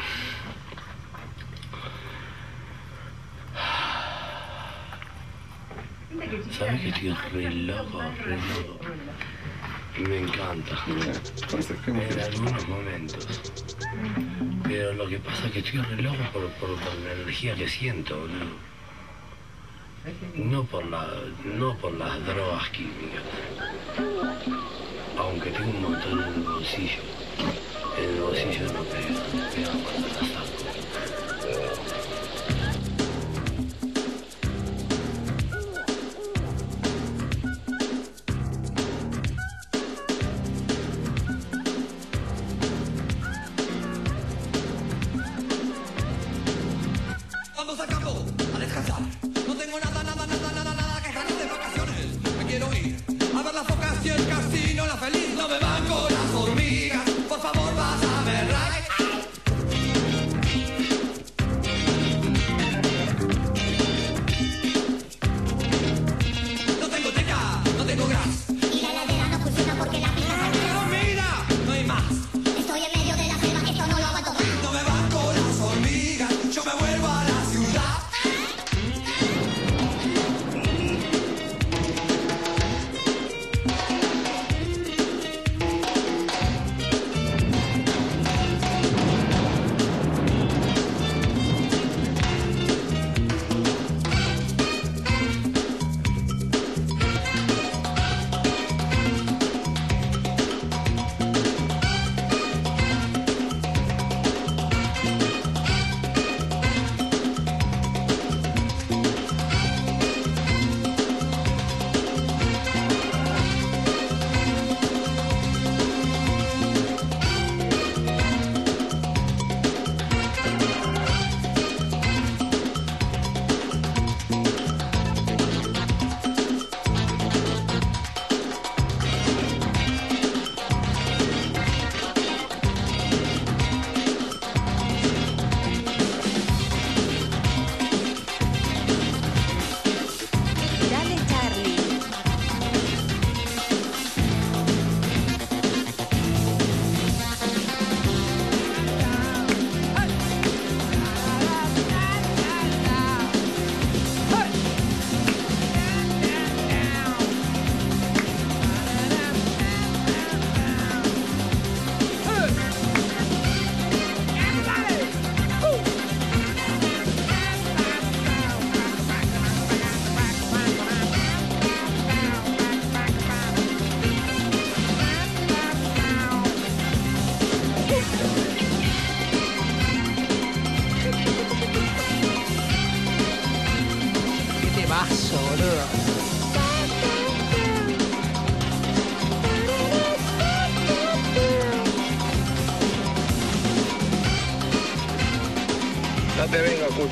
¿Sabes 6.59 6.81
que 6.81 6.89
estoy 6.89 7.15
re 7.33 7.51
loco, 7.51 8.01
re 8.25 8.37
loco? 8.37 8.79
Me 9.99 10.19
encanta. 10.19 10.77
En 11.87 12.21
algunos 12.21 12.69
momentos. 12.69 13.53
Pero 14.65 14.93
lo 14.95 15.09
que 15.09 15.19
pasa 15.19 15.47
es 15.47 15.53
que 15.53 15.59
estoy 15.61 15.81
re 15.81 16.03
loco 16.03 16.23
por, 16.33 16.49
por, 16.53 16.79
por 16.79 16.95
la 17.05 17.13
energía 17.13 17.55
que 17.55 17.69
siento, 17.69 18.19
boludo. 18.19 18.76
No 20.37 20.63
por, 20.65 20.85
la, 20.87 21.05
no 21.45 21.77
por 21.79 21.93
las 21.95 22.25
drogas 22.25 22.69
químicas. 22.71 23.23
Aunque 25.19 25.51
tengo 25.51 25.71
un 25.71 25.83
montón 25.83 26.23
en 26.23 26.35
el 26.35 26.41
bolsillo. 26.43 27.03
En 27.99 28.11
el 28.11 28.21
bolsillo 28.21 28.73
no 28.73 28.85
cuando 29.83 30.56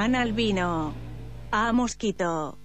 Ana 0.00 0.22
Albino. 0.22 0.94
A 1.52 1.74
Mosquito. 1.74 2.56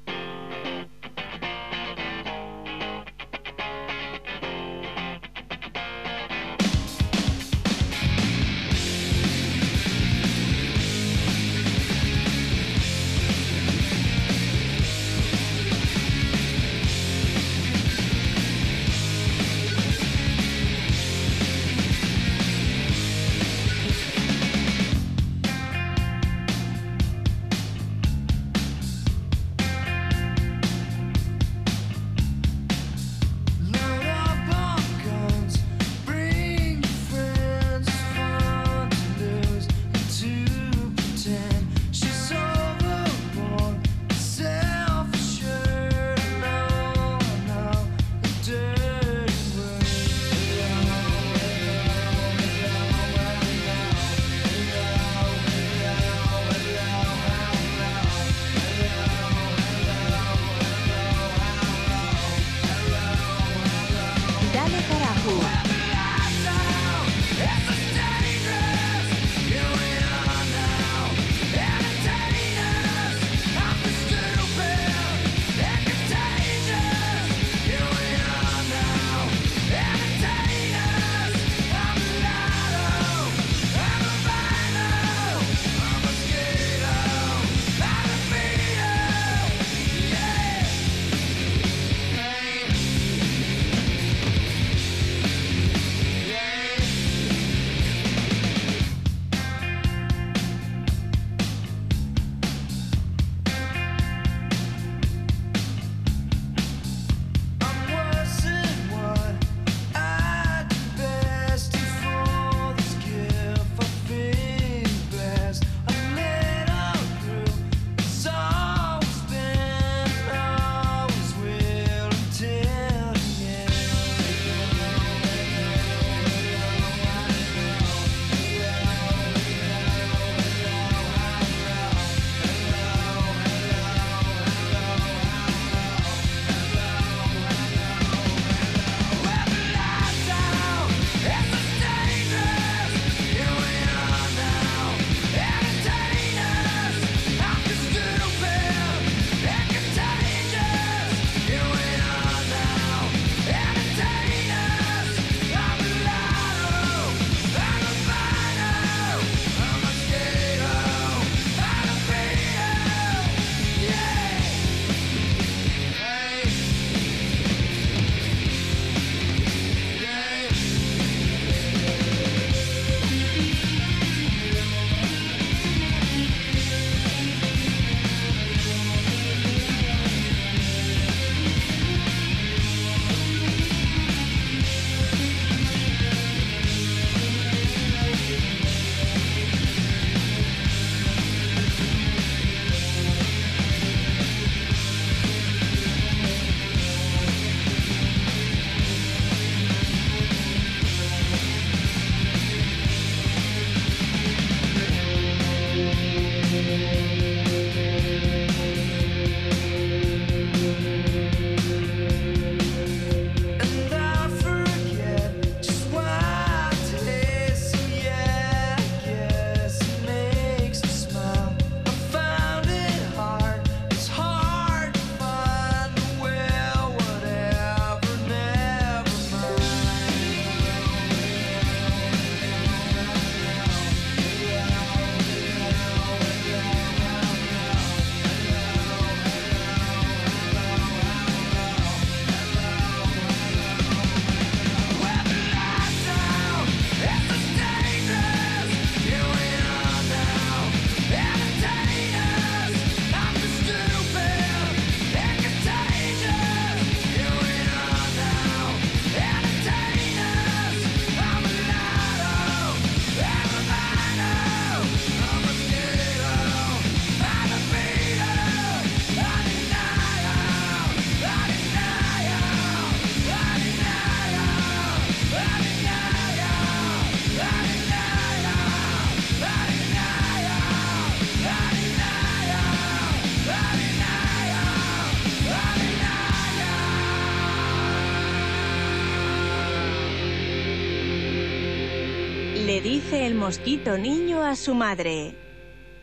Mosquito 293.45 293.95
niño 293.95 294.41
a 294.41 294.55
su 294.55 294.73
madre. 294.73 295.35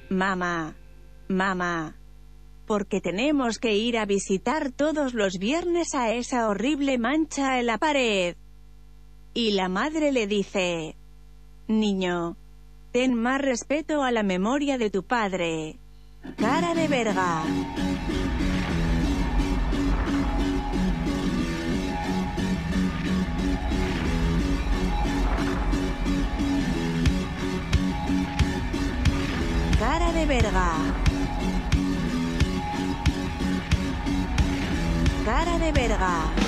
Mamá, 0.09 0.77
mamá, 1.27 1.97
porque 2.69 3.01
tenemos 3.01 3.59
que 3.59 3.75
ir 3.75 3.99
a 3.99 4.07
visitar 4.07 4.71
todos 4.71 5.13
los 5.13 5.39
viernes 5.39 5.93
a 5.97 6.13
esa 6.13 6.47
horrible 6.49 6.99
mancha 6.99 7.59
en 7.59 7.67
la 7.67 7.79
pared. 7.79 8.37
Y 9.35 9.51
la 9.55 9.69
madre 9.69 10.13
le 10.13 10.29
dice, 10.29 10.95
Niño, 11.67 12.37
ten 12.93 13.13
más 13.13 13.41
respeto 13.41 14.05
a 14.05 14.13
la 14.13 14.23
memoria 14.23 14.79
de 14.79 14.91
tu 14.91 15.03
padre. 15.03 15.81
Cara 16.37 16.77
de 16.77 16.87
verga. 16.87 17.43
Cara 29.83 30.13
de 30.13 30.25
verga. 30.27 30.77
Cara 35.25 35.59
de 35.59 35.73
verga. 35.73 36.43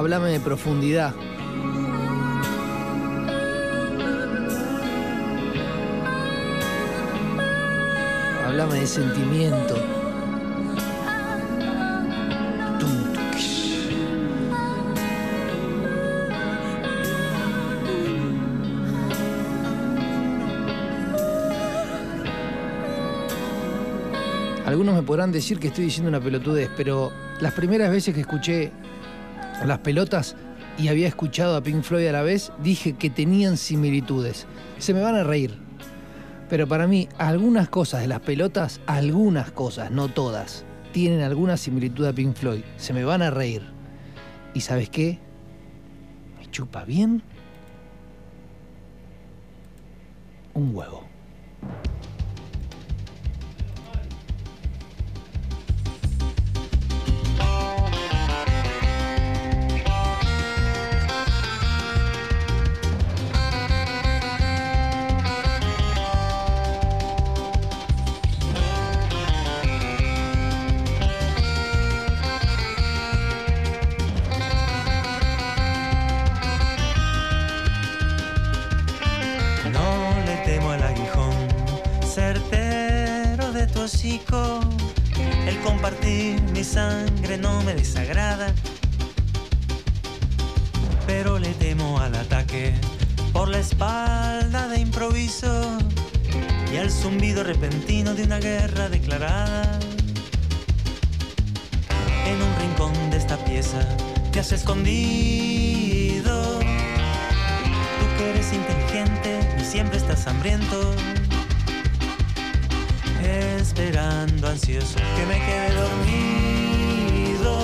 Háblame 0.00 0.30
de 0.30 0.40
profundidad. 0.40 1.14
Háblame 8.46 8.80
de 8.80 8.86
sentimiento. 8.86 9.76
Algunos 24.64 24.94
me 24.94 25.02
podrán 25.02 25.30
decir 25.30 25.58
que 25.58 25.66
estoy 25.66 25.84
diciendo 25.84 26.08
una 26.08 26.20
pelotudez, 26.20 26.70
pero 26.74 27.12
las 27.42 27.52
primeras 27.52 27.90
veces 27.90 28.14
que 28.14 28.22
escuché 28.22 28.72
las 29.66 29.78
pelotas 29.78 30.36
y 30.78 30.88
había 30.88 31.08
escuchado 31.08 31.56
a 31.56 31.62
Pink 31.62 31.82
Floyd 31.82 32.06
a 32.06 32.12
la 32.12 32.22
vez, 32.22 32.52
dije 32.62 32.94
que 32.94 33.10
tenían 33.10 33.56
similitudes. 33.56 34.46
Se 34.78 34.94
me 34.94 35.00
van 35.00 35.14
a 35.14 35.24
reír. 35.24 35.58
Pero 36.48 36.66
para 36.66 36.86
mí, 36.86 37.08
algunas 37.18 37.68
cosas 37.68 38.00
de 38.00 38.08
las 38.08 38.20
pelotas, 38.20 38.80
algunas 38.86 39.52
cosas, 39.52 39.90
no 39.90 40.08
todas, 40.08 40.64
tienen 40.92 41.20
alguna 41.20 41.56
similitud 41.56 42.06
a 42.06 42.12
Pink 42.12 42.34
Floyd. 42.34 42.62
Se 42.76 42.92
me 42.92 43.04
van 43.04 43.22
a 43.22 43.30
reír. 43.30 43.62
¿Y 44.54 44.60
sabes 44.60 44.90
qué? 44.90 45.18
Me 46.38 46.50
chupa 46.50 46.84
bien 46.84 47.22
un 50.54 50.74
huevo. 50.74 51.09
Siempre 109.80 109.96
estás 109.96 110.26
hambriento. 110.26 110.94
Esperando 113.58 114.48
ansioso 114.48 114.96
que 115.16 115.24
me 115.24 115.38
quede 115.46 115.72
dormido 115.74 117.54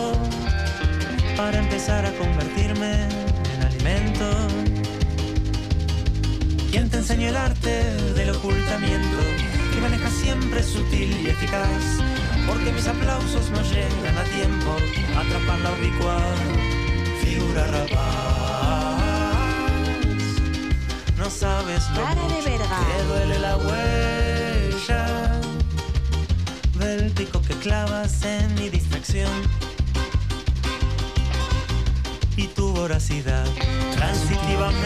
para 1.37 1.59
empezar 1.59 2.07
a 2.07 2.13
convertirme 2.13 2.93
en 3.55 3.63
alimento. 3.63 4.49
¿Quién 6.71 6.89
te 6.89 6.97
enseñó 6.97 7.29
el 7.29 7.37
arte 7.37 7.85
del 8.15 8.31
ocultamiento 8.31 9.19
que 9.75 9.81
maneja 9.83 10.09
siempre 10.09 10.63
sutil 10.63 11.21
y 11.23 11.27
eficaz? 11.29 12.01
Porque 12.47 12.73
mis 12.73 12.87
aplausos 12.87 13.51
no 13.51 13.61
llegan 13.61 14.17
a 14.17 14.25
tiempo 14.25 14.75
a 15.17 15.21
atrapar 15.21 15.59
la 15.59 15.71
ubicua 15.73 16.17
figura 17.23 17.67
rapaz. 17.67 18.46
No 21.17 21.31
sabes 21.31 21.89
lo 21.91 22.03
Cara 22.03 22.15
de 22.15 22.23
mucho 22.23 22.45
verga. 22.45 22.81
que 22.87 23.03
duele 23.05 23.39
la 23.39 23.57
huella 23.57 25.41
del 26.79 27.11
pico 27.13 27.41
que 27.43 27.55
clavas 27.55 28.23
en 28.23 28.55
mi 28.57 28.69
distracción 28.69 29.31
y 32.37 32.47
tu 32.49 32.71
voracidad 32.73 33.47
transitivamente 33.97 34.77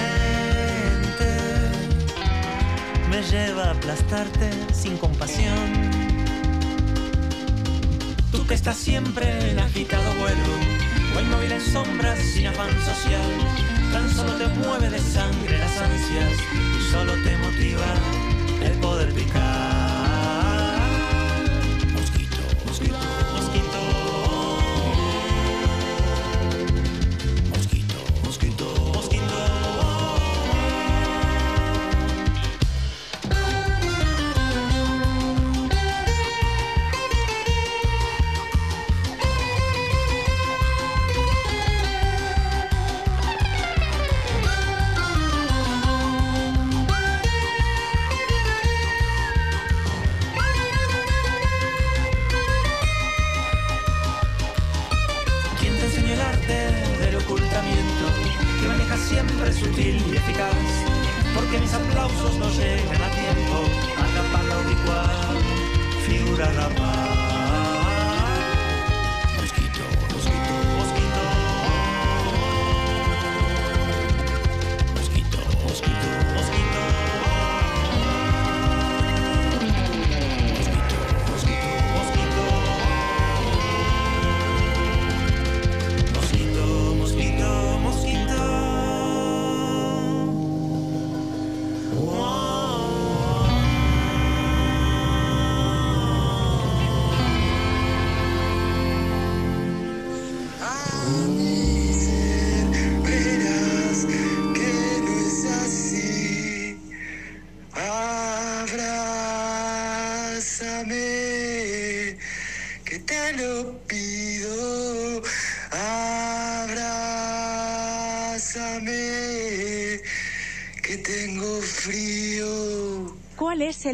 me 3.10 3.22
lleva 3.24 3.64
a 3.64 3.70
aplastarte 3.72 4.50
sin 4.72 4.96
compasión. 4.98 5.90
Tú 8.30 8.46
que 8.46 8.54
estás 8.54 8.76
siempre 8.76 9.50
en 9.50 9.58
agitado 9.58 10.14
vuelo 10.20 10.54
o 11.16 11.20
inmóvil 11.20 11.52
en 11.52 11.60
sombras 11.60 12.18
sin 12.20 12.46
afán 12.46 12.70
social, 12.84 13.20
tan 13.92 14.08
solo 14.10 14.32
te 14.34 14.46
mueve 14.46 14.90
de 14.90 14.98
sangre 14.98 15.58
las 15.58 15.80
ansias 15.80 16.32
solo 16.90 17.12
te 17.24 17.36
motiva 17.36 17.94
el 18.62 18.72
poder 18.78 19.12
picar. 19.12 19.89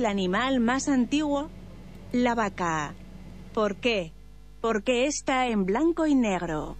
Animal 0.06 0.60
más 0.60 0.88
antiguo? 0.88 1.50
La 2.12 2.34
vaca. 2.34 2.94
¿Por 3.52 3.76
qué? 3.76 4.12
Porque 4.60 5.06
está 5.06 5.46
en 5.48 5.64
blanco 5.64 6.06
y 6.06 6.14
negro. 6.14 6.76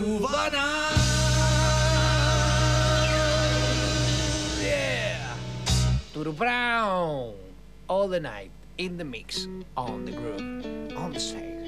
cubana. 0.00 0.66
Yeah. 4.62 5.36
Turu 6.14 6.36
Brown. 6.36 7.34
All 7.88 8.08
the 8.08 8.20
night 8.20 8.50
in 8.78 8.96
the 8.96 9.04
mix, 9.04 9.46
on 9.76 10.06
the 10.06 10.12
groove, 10.12 10.96
on 10.96 11.12
the 11.12 11.20
stage. 11.20 11.59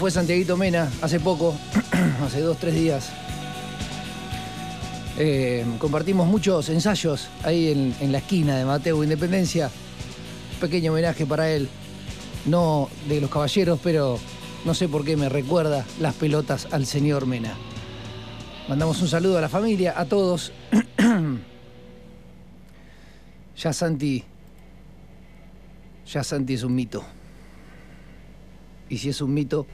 Fue 0.00 0.10
Santiaguito 0.10 0.56
Mena 0.56 0.90
hace 1.02 1.20
poco, 1.20 1.54
hace 2.24 2.40
dos, 2.40 2.56
tres 2.56 2.74
días. 2.74 3.10
Eh, 5.18 5.62
compartimos 5.78 6.26
muchos 6.26 6.70
ensayos 6.70 7.28
ahí 7.44 7.70
en, 7.70 7.94
en 8.00 8.10
la 8.10 8.16
esquina 8.16 8.56
de 8.56 8.64
Mateo 8.64 9.04
Independencia. 9.04 9.70
Pequeño 10.58 10.92
homenaje 10.92 11.26
para 11.26 11.50
él. 11.50 11.68
No 12.46 12.88
de 13.10 13.20
los 13.20 13.28
caballeros, 13.28 13.78
pero 13.82 14.18
no 14.64 14.72
sé 14.72 14.88
por 14.88 15.04
qué 15.04 15.18
me 15.18 15.28
recuerda 15.28 15.84
las 16.00 16.14
pelotas 16.14 16.66
al 16.70 16.86
señor 16.86 17.26
Mena. 17.26 17.52
Mandamos 18.70 19.02
un 19.02 19.08
saludo 19.08 19.36
a 19.36 19.42
la 19.42 19.50
familia, 19.50 20.00
a 20.00 20.06
todos. 20.06 20.50
ya 23.54 23.72
Santi. 23.74 24.24
Ya 26.10 26.24
Santi 26.24 26.54
es 26.54 26.62
un 26.62 26.74
mito. 26.74 27.04
Y 28.88 28.96
si 28.96 29.10
es 29.10 29.20
un 29.20 29.34
mito, 29.34 29.66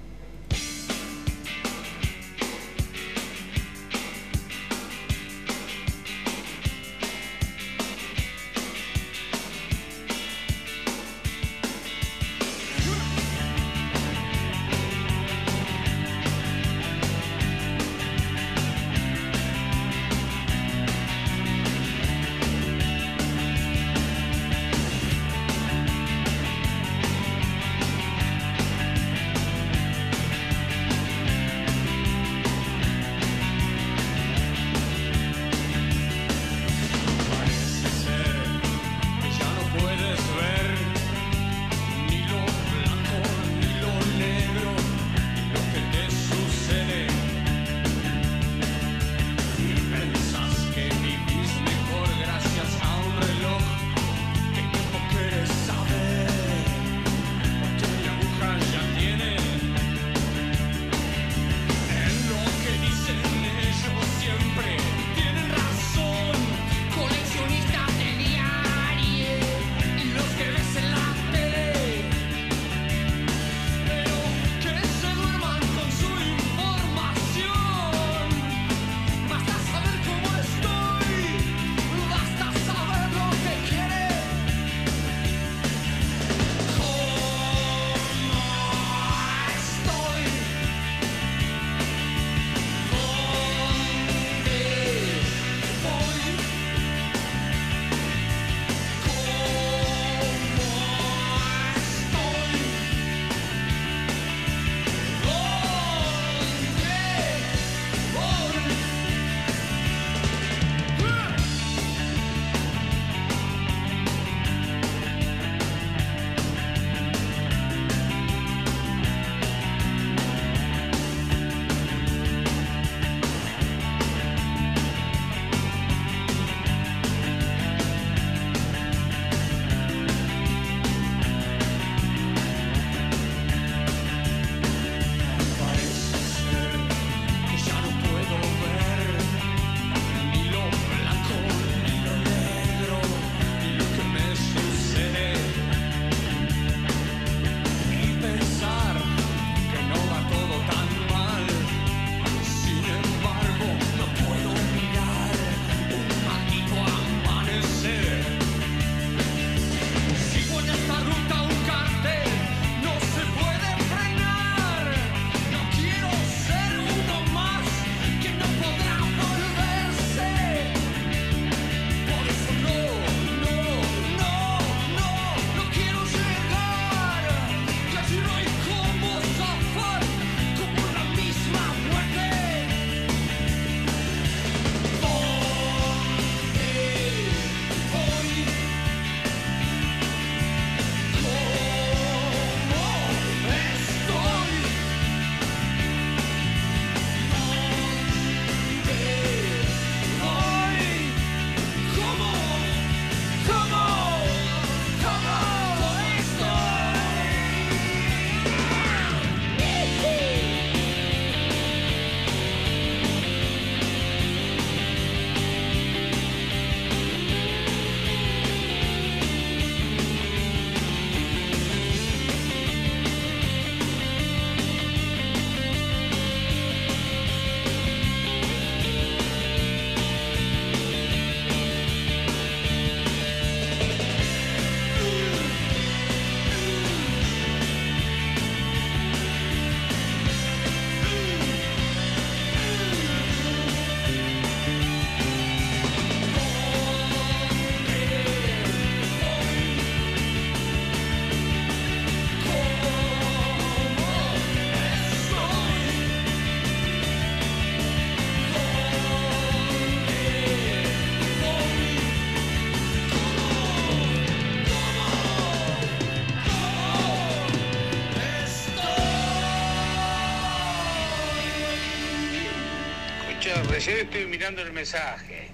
Recién 273.87 274.07
estoy 274.07 274.27
mirando 274.27 274.63
el 274.63 274.73
mensaje. 274.73 275.49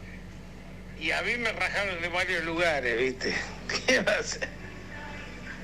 Y 0.99 1.11
a 1.11 1.21
mí 1.21 1.37
me 1.37 1.53
rajaron 1.53 2.01
de 2.01 2.09
varios 2.09 2.43
lugares, 2.45 2.99
¿viste? 2.99 3.35
¿Qué 3.87 4.01
va 4.01 4.13
a 4.13 4.21
hacer? 4.21 4.49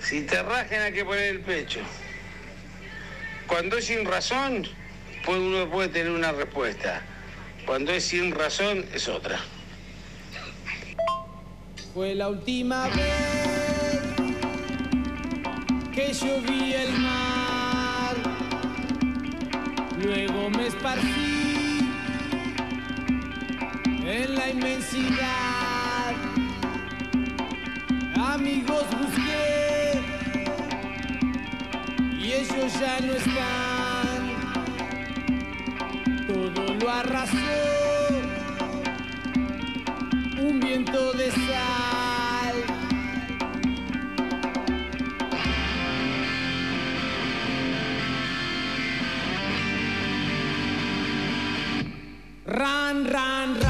Si 0.03 0.21
te 0.21 0.43
rajan 0.43 0.83
hay 0.83 0.93
que 0.93 1.03
poner 1.03 1.37
el 1.37 1.41
pecho. 1.41 1.81
Cuando 3.47 3.79
es 3.79 3.87
sin 3.87 4.05
razón, 4.05 4.69
uno 5.27 5.71
puede 5.71 5.89
tener 5.89 6.11
una 6.11 6.33
respuesta. 6.33 7.01
Cuando 7.65 7.91
es 7.91 8.05
sin 8.05 8.33
razón, 8.33 8.85
es 8.93 9.09
otra. 9.09 9.41
Fue 11.95 12.15
la 12.15 12.29
última 12.29 12.89
vez 12.89 14.13
que 15.95 16.13
yo 16.13 16.43
vi 16.43 16.75
el 16.75 16.93
mar. 16.99 18.17
Luego 20.03 20.51
me 20.51 20.67
esparcí 20.67 21.28
en 24.09 24.35
la 24.35 24.49
inmensidad. 24.49 26.15
Amigos 28.17 28.85
busqué 28.99 30.01
y 32.19 32.33
ellos 32.33 32.73
ya 32.81 33.01
no 33.01 33.13
están. 33.13 34.21
Todo 36.27 36.75
lo 36.75 36.91
arrasó 36.91 37.37
un 40.41 40.61
viento 40.61 41.13
de 41.13 41.31
sal. 41.31 42.57
Ran, 52.47 53.05
ran, 53.05 53.61
ran. 53.61 53.68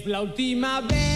Es 0.00 0.06
la 0.06 0.22
última 0.22 0.80
vez 0.80 1.09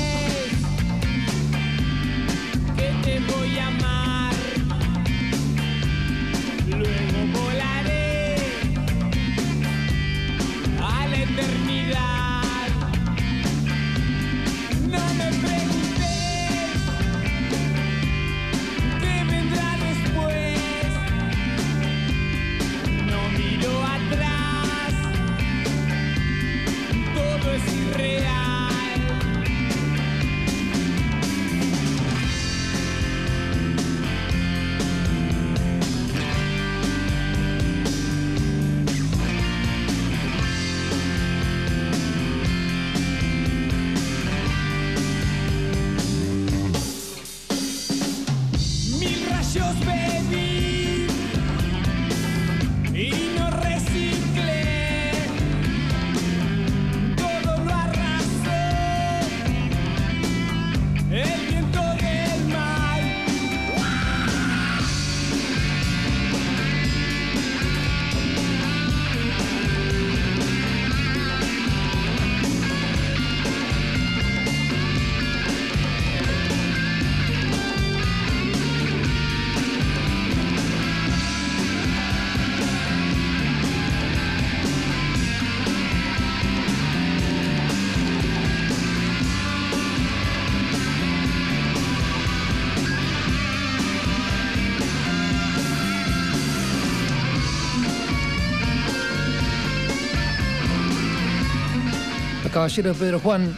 caballeros 102.65 102.97
Pedro 102.97 103.21
Juan, 103.21 103.55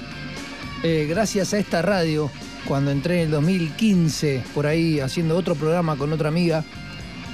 eh, 0.82 1.06
gracias 1.08 1.54
a 1.54 1.58
esta 1.58 1.80
radio, 1.80 2.28
cuando 2.66 2.90
entré 2.90 3.18
en 3.18 3.26
el 3.26 3.30
2015, 3.30 4.42
por 4.52 4.66
ahí 4.66 4.98
haciendo 4.98 5.36
otro 5.36 5.54
programa 5.54 5.94
con 5.94 6.12
otra 6.12 6.28
amiga, 6.28 6.64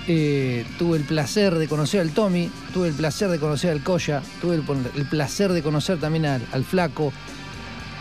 eh, 0.07 0.67
tuve 0.79 0.99
el 0.99 1.05
placer 1.05 1.55
de 1.55 1.69
conocer 1.69 2.03
al 2.03 2.11
Tommy, 2.11 2.51
tuve 2.75 2.89
el 2.89 2.95
placer 2.95 3.31
de 3.31 3.39
conocer 3.39 3.71
al 3.71 3.83
Coya, 3.83 4.21
tuve 4.43 4.57
el, 4.57 5.07
placer 5.07 5.51
de 5.51 5.63
conocer 5.63 5.99
también 5.99 6.27
al, 6.27 6.47
al 6.53 6.63
Flaco, 6.63 7.11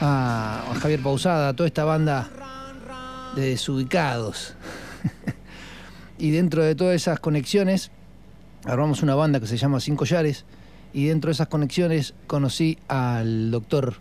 a, 0.01 0.65
a 0.69 0.75
Javier 0.75 0.99
Pausada, 0.99 1.47
a 1.47 1.53
toda 1.53 1.67
esta 1.67 1.85
banda 1.85 2.29
de 3.37 3.51
desubicados. 3.51 4.53
y 6.17 6.31
dentro 6.31 6.61
de 6.61 6.75
todas 6.75 6.95
esas 6.95 7.21
conexiones, 7.21 7.89
armamos 8.65 9.01
una 9.01 9.15
banda 9.15 9.39
que 9.39 9.47
se 9.47 9.55
llama 9.55 9.79
Cinco 9.79 9.99
Collares, 9.99 10.43
y 10.93 11.05
dentro 11.05 11.29
de 11.29 11.33
esas 11.33 11.47
conexiones 11.47 12.13
conocí 12.27 12.77
al 12.87 13.51
doctor 13.51 13.95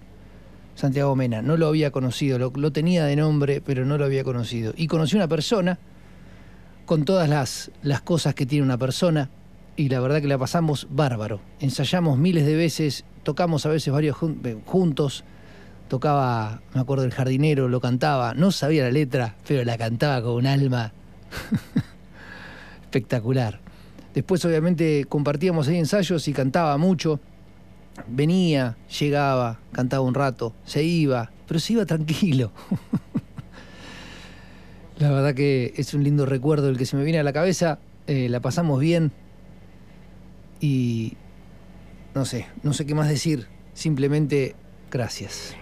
Santiago 0.74 1.14
Mena. 1.14 1.42
No 1.42 1.56
lo 1.56 1.68
había 1.68 1.90
conocido, 1.90 2.38
lo, 2.38 2.72
tenía 2.72 3.04
de 3.04 3.16
nombre, 3.16 3.60
pero 3.60 3.84
no 3.84 3.98
lo 3.98 4.04
había 4.04 4.24
conocido. 4.24 4.72
Y 4.76 4.86
conocí 4.86 5.16
una 5.16 5.28
persona 5.28 5.78
con 6.86 7.04
todas 7.04 7.28
las, 7.28 7.70
las 7.82 8.00
cosas 8.00 8.34
que 8.34 8.46
tiene 8.46 8.64
una 8.64 8.78
persona, 8.78 9.30
y 9.76 9.88
la 9.88 10.00
verdad 10.00 10.20
que 10.20 10.26
la 10.26 10.38
pasamos 10.38 10.88
bárbaro. 10.90 11.40
Ensayamos 11.60 12.18
miles 12.18 12.44
de 12.44 12.56
veces, 12.56 13.04
tocamos 13.22 13.64
a 13.66 13.68
veces 13.68 13.92
varios 13.92 14.16
eh, 14.44 14.58
juntos, 14.66 15.24
tocaba, 15.88 16.60
me 16.74 16.80
acuerdo, 16.80 17.04
el 17.04 17.12
jardinero, 17.12 17.68
lo 17.68 17.80
cantaba, 17.80 18.34
no 18.34 18.50
sabía 18.50 18.84
la 18.84 18.90
letra, 18.90 19.36
pero 19.46 19.64
la 19.64 19.78
cantaba 19.78 20.22
con 20.22 20.32
un 20.32 20.46
alma 20.46 20.92
espectacular. 22.82 23.60
Después 24.14 24.44
obviamente 24.44 25.04
compartíamos 25.08 25.68
ahí 25.68 25.78
ensayos 25.78 26.26
y 26.28 26.32
cantaba 26.32 26.76
mucho. 26.78 27.20
Venía, 28.08 28.76
llegaba, 28.98 29.60
cantaba 29.72 30.02
un 30.02 30.14
rato, 30.14 30.54
se 30.64 30.82
iba, 30.82 31.30
pero 31.46 31.60
se 31.60 31.74
iba 31.74 31.86
tranquilo. 31.86 32.52
la 34.98 35.10
verdad 35.10 35.34
que 35.34 35.74
es 35.76 35.94
un 35.94 36.04
lindo 36.04 36.26
recuerdo 36.26 36.68
el 36.68 36.78
que 36.78 36.86
se 36.86 36.96
me 36.96 37.04
viene 37.04 37.18
a 37.18 37.22
la 37.22 37.32
cabeza. 37.32 37.78
eh, 38.06 38.28
la 38.28 38.40
pasamos 38.40 38.80
bien. 38.80 39.12
Y 40.60 41.14
no 42.14 42.24
sé, 42.24 42.46
no 42.62 42.72
sé 42.72 42.86
qué 42.86 42.94
más 42.94 43.08
decir. 43.08 43.46
Simplemente 43.74 44.54
gracias. 44.90 45.54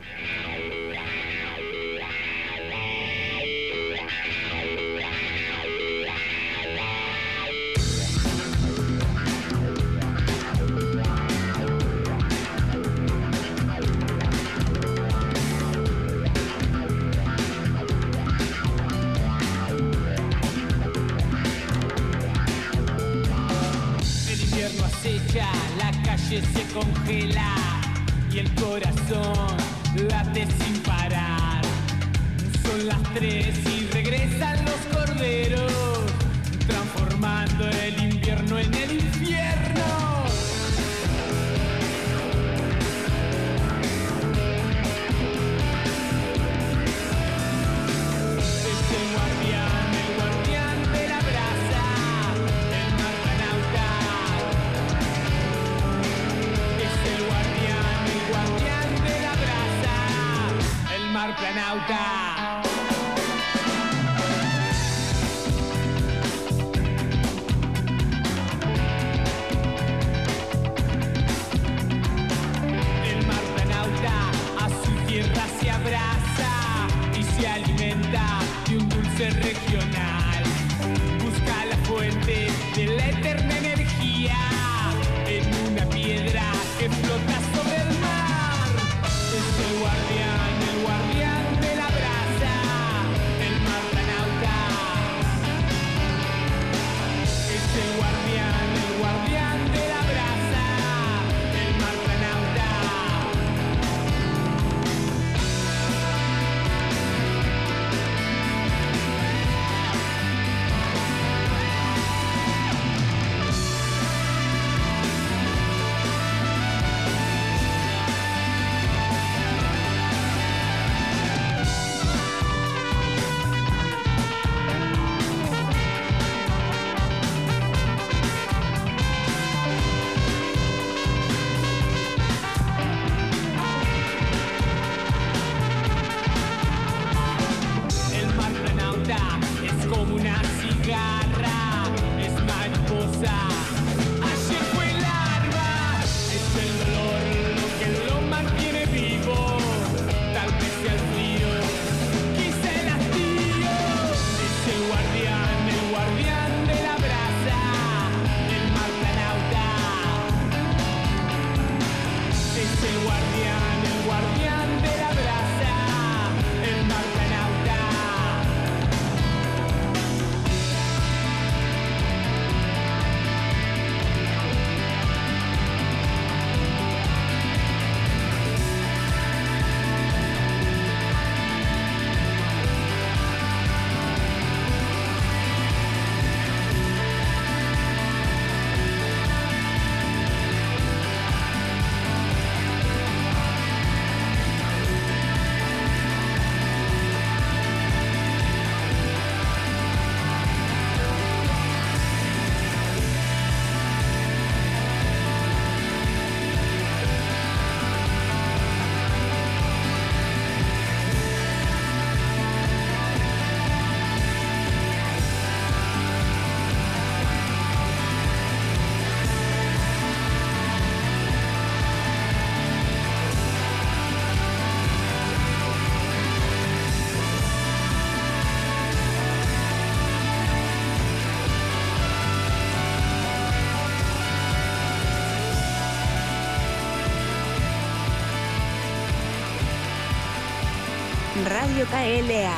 Radio 241.49 241.87
KLA. 241.87 242.53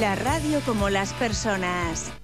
La 0.00 0.14
radio 0.14 0.60
como 0.64 0.88
las 0.88 1.12
personas. 1.14 2.17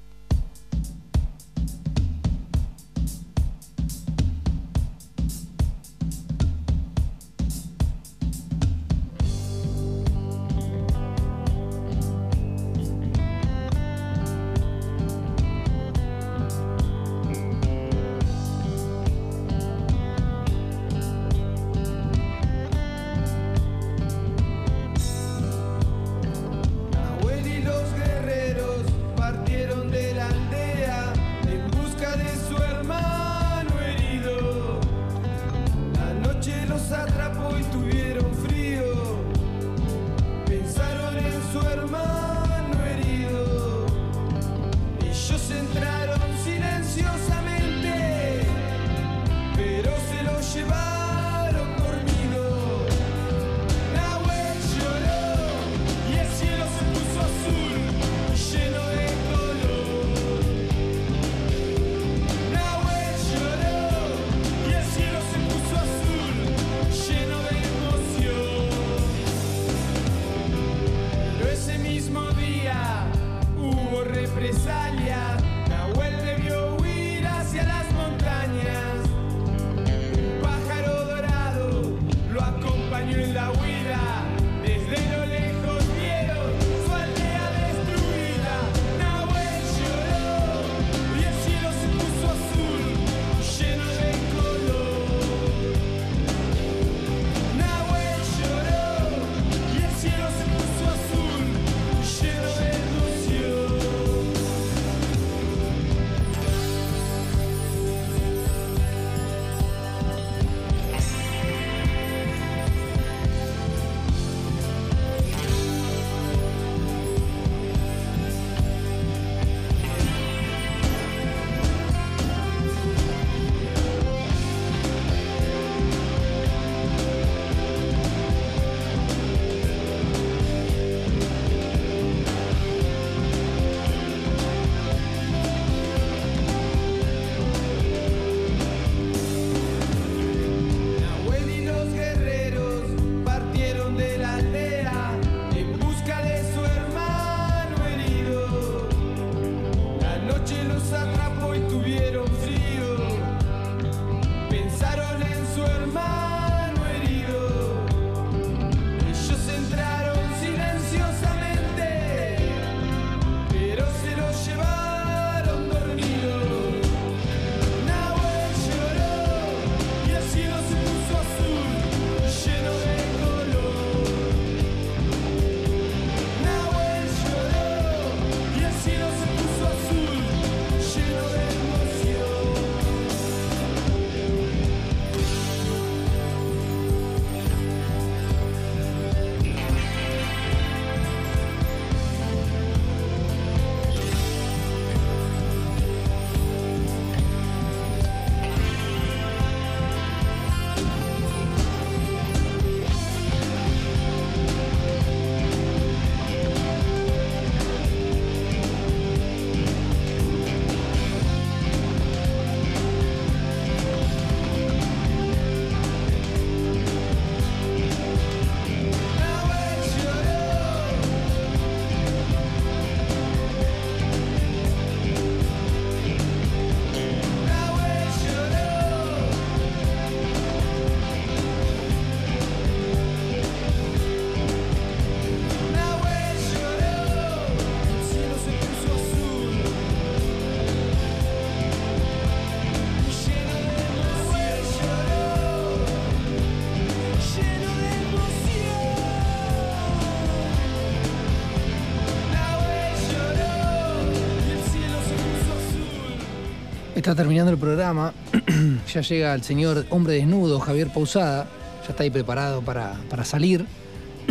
Está 257.04 257.14
terminando 257.14 257.52
el 257.52 257.58
programa. 257.58 258.14
ya 258.94 259.02
llega 259.02 259.34
el 259.34 259.42
señor 259.42 259.84
hombre 259.90 260.14
desnudo, 260.14 260.58
Javier 260.58 260.88
Pausada. 260.88 261.46
Ya 261.82 261.90
está 261.90 262.02
ahí 262.02 262.08
preparado 262.08 262.62
para, 262.62 262.98
para 263.10 263.26
salir. 263.26 263.66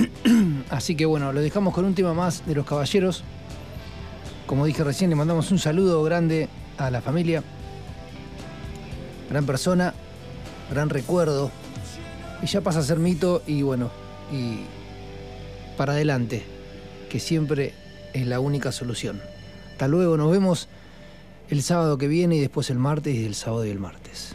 Así 0.71 0.95
que 0.95 1.05
bueno, 1.05 1.31
lo 1.33 1.41
dejamos 1.41 1.75
con 1.75 1.85
un 1.85 1.93
tema 1.93 2.15
más 2.15 2.43
de 2.47 2.55
los 2.55 2.65
caballeros. 2.65 3.23
Como 4.47 4.65
dije 4.65 4.83
recién, 4.83 5.11
le 5.11 5.15
mandamos 5.15 5.51
un 5.51 5.59
saludo 5.59 6.01
grande 6.01 6.49
a 6.79 6.89
la 6.89 7.03
familia. 7.03 7.43
Gran 9.29 9.45
persona, 9.45 9.93
gran 10.71 10.89
recuerdo. 10.89 11.51
Y 12.41 12.47
ya 12.47 12.61
pasa 12.61 12.79
a 12.79 12.81
ser 12.81 12.97
mito 12.97 13.43
y 13.45 13.61
bueno, 13.61 13.91
y 14.31 14.61
para 15.77 15.93
adelante, 15.93 16.41
que 17.07 17.19
siempre 17.19 17.75
es 18.13 18.25
la 18.25 18.39
única 18.39 18.71
solución. 18.71 19.21
Hasta 19.73 19.87
luego, 19.87 20.17
nos 20.17 20.31
vemos 20.31 20.69
el 21.49 21.61
sábado 21.61 21.97
que 21.97 22.07
viene 22.07 22.35
y 22.35 22.39
después 22.39 22.69
el 22.69 22.79
martes 22.79 23.15
y 23.15 23.25
el 23.25 23.35
sábado 23.35 23.65
y 23.65 23.69
el 23.69 23.79
martes. 23.79 24.33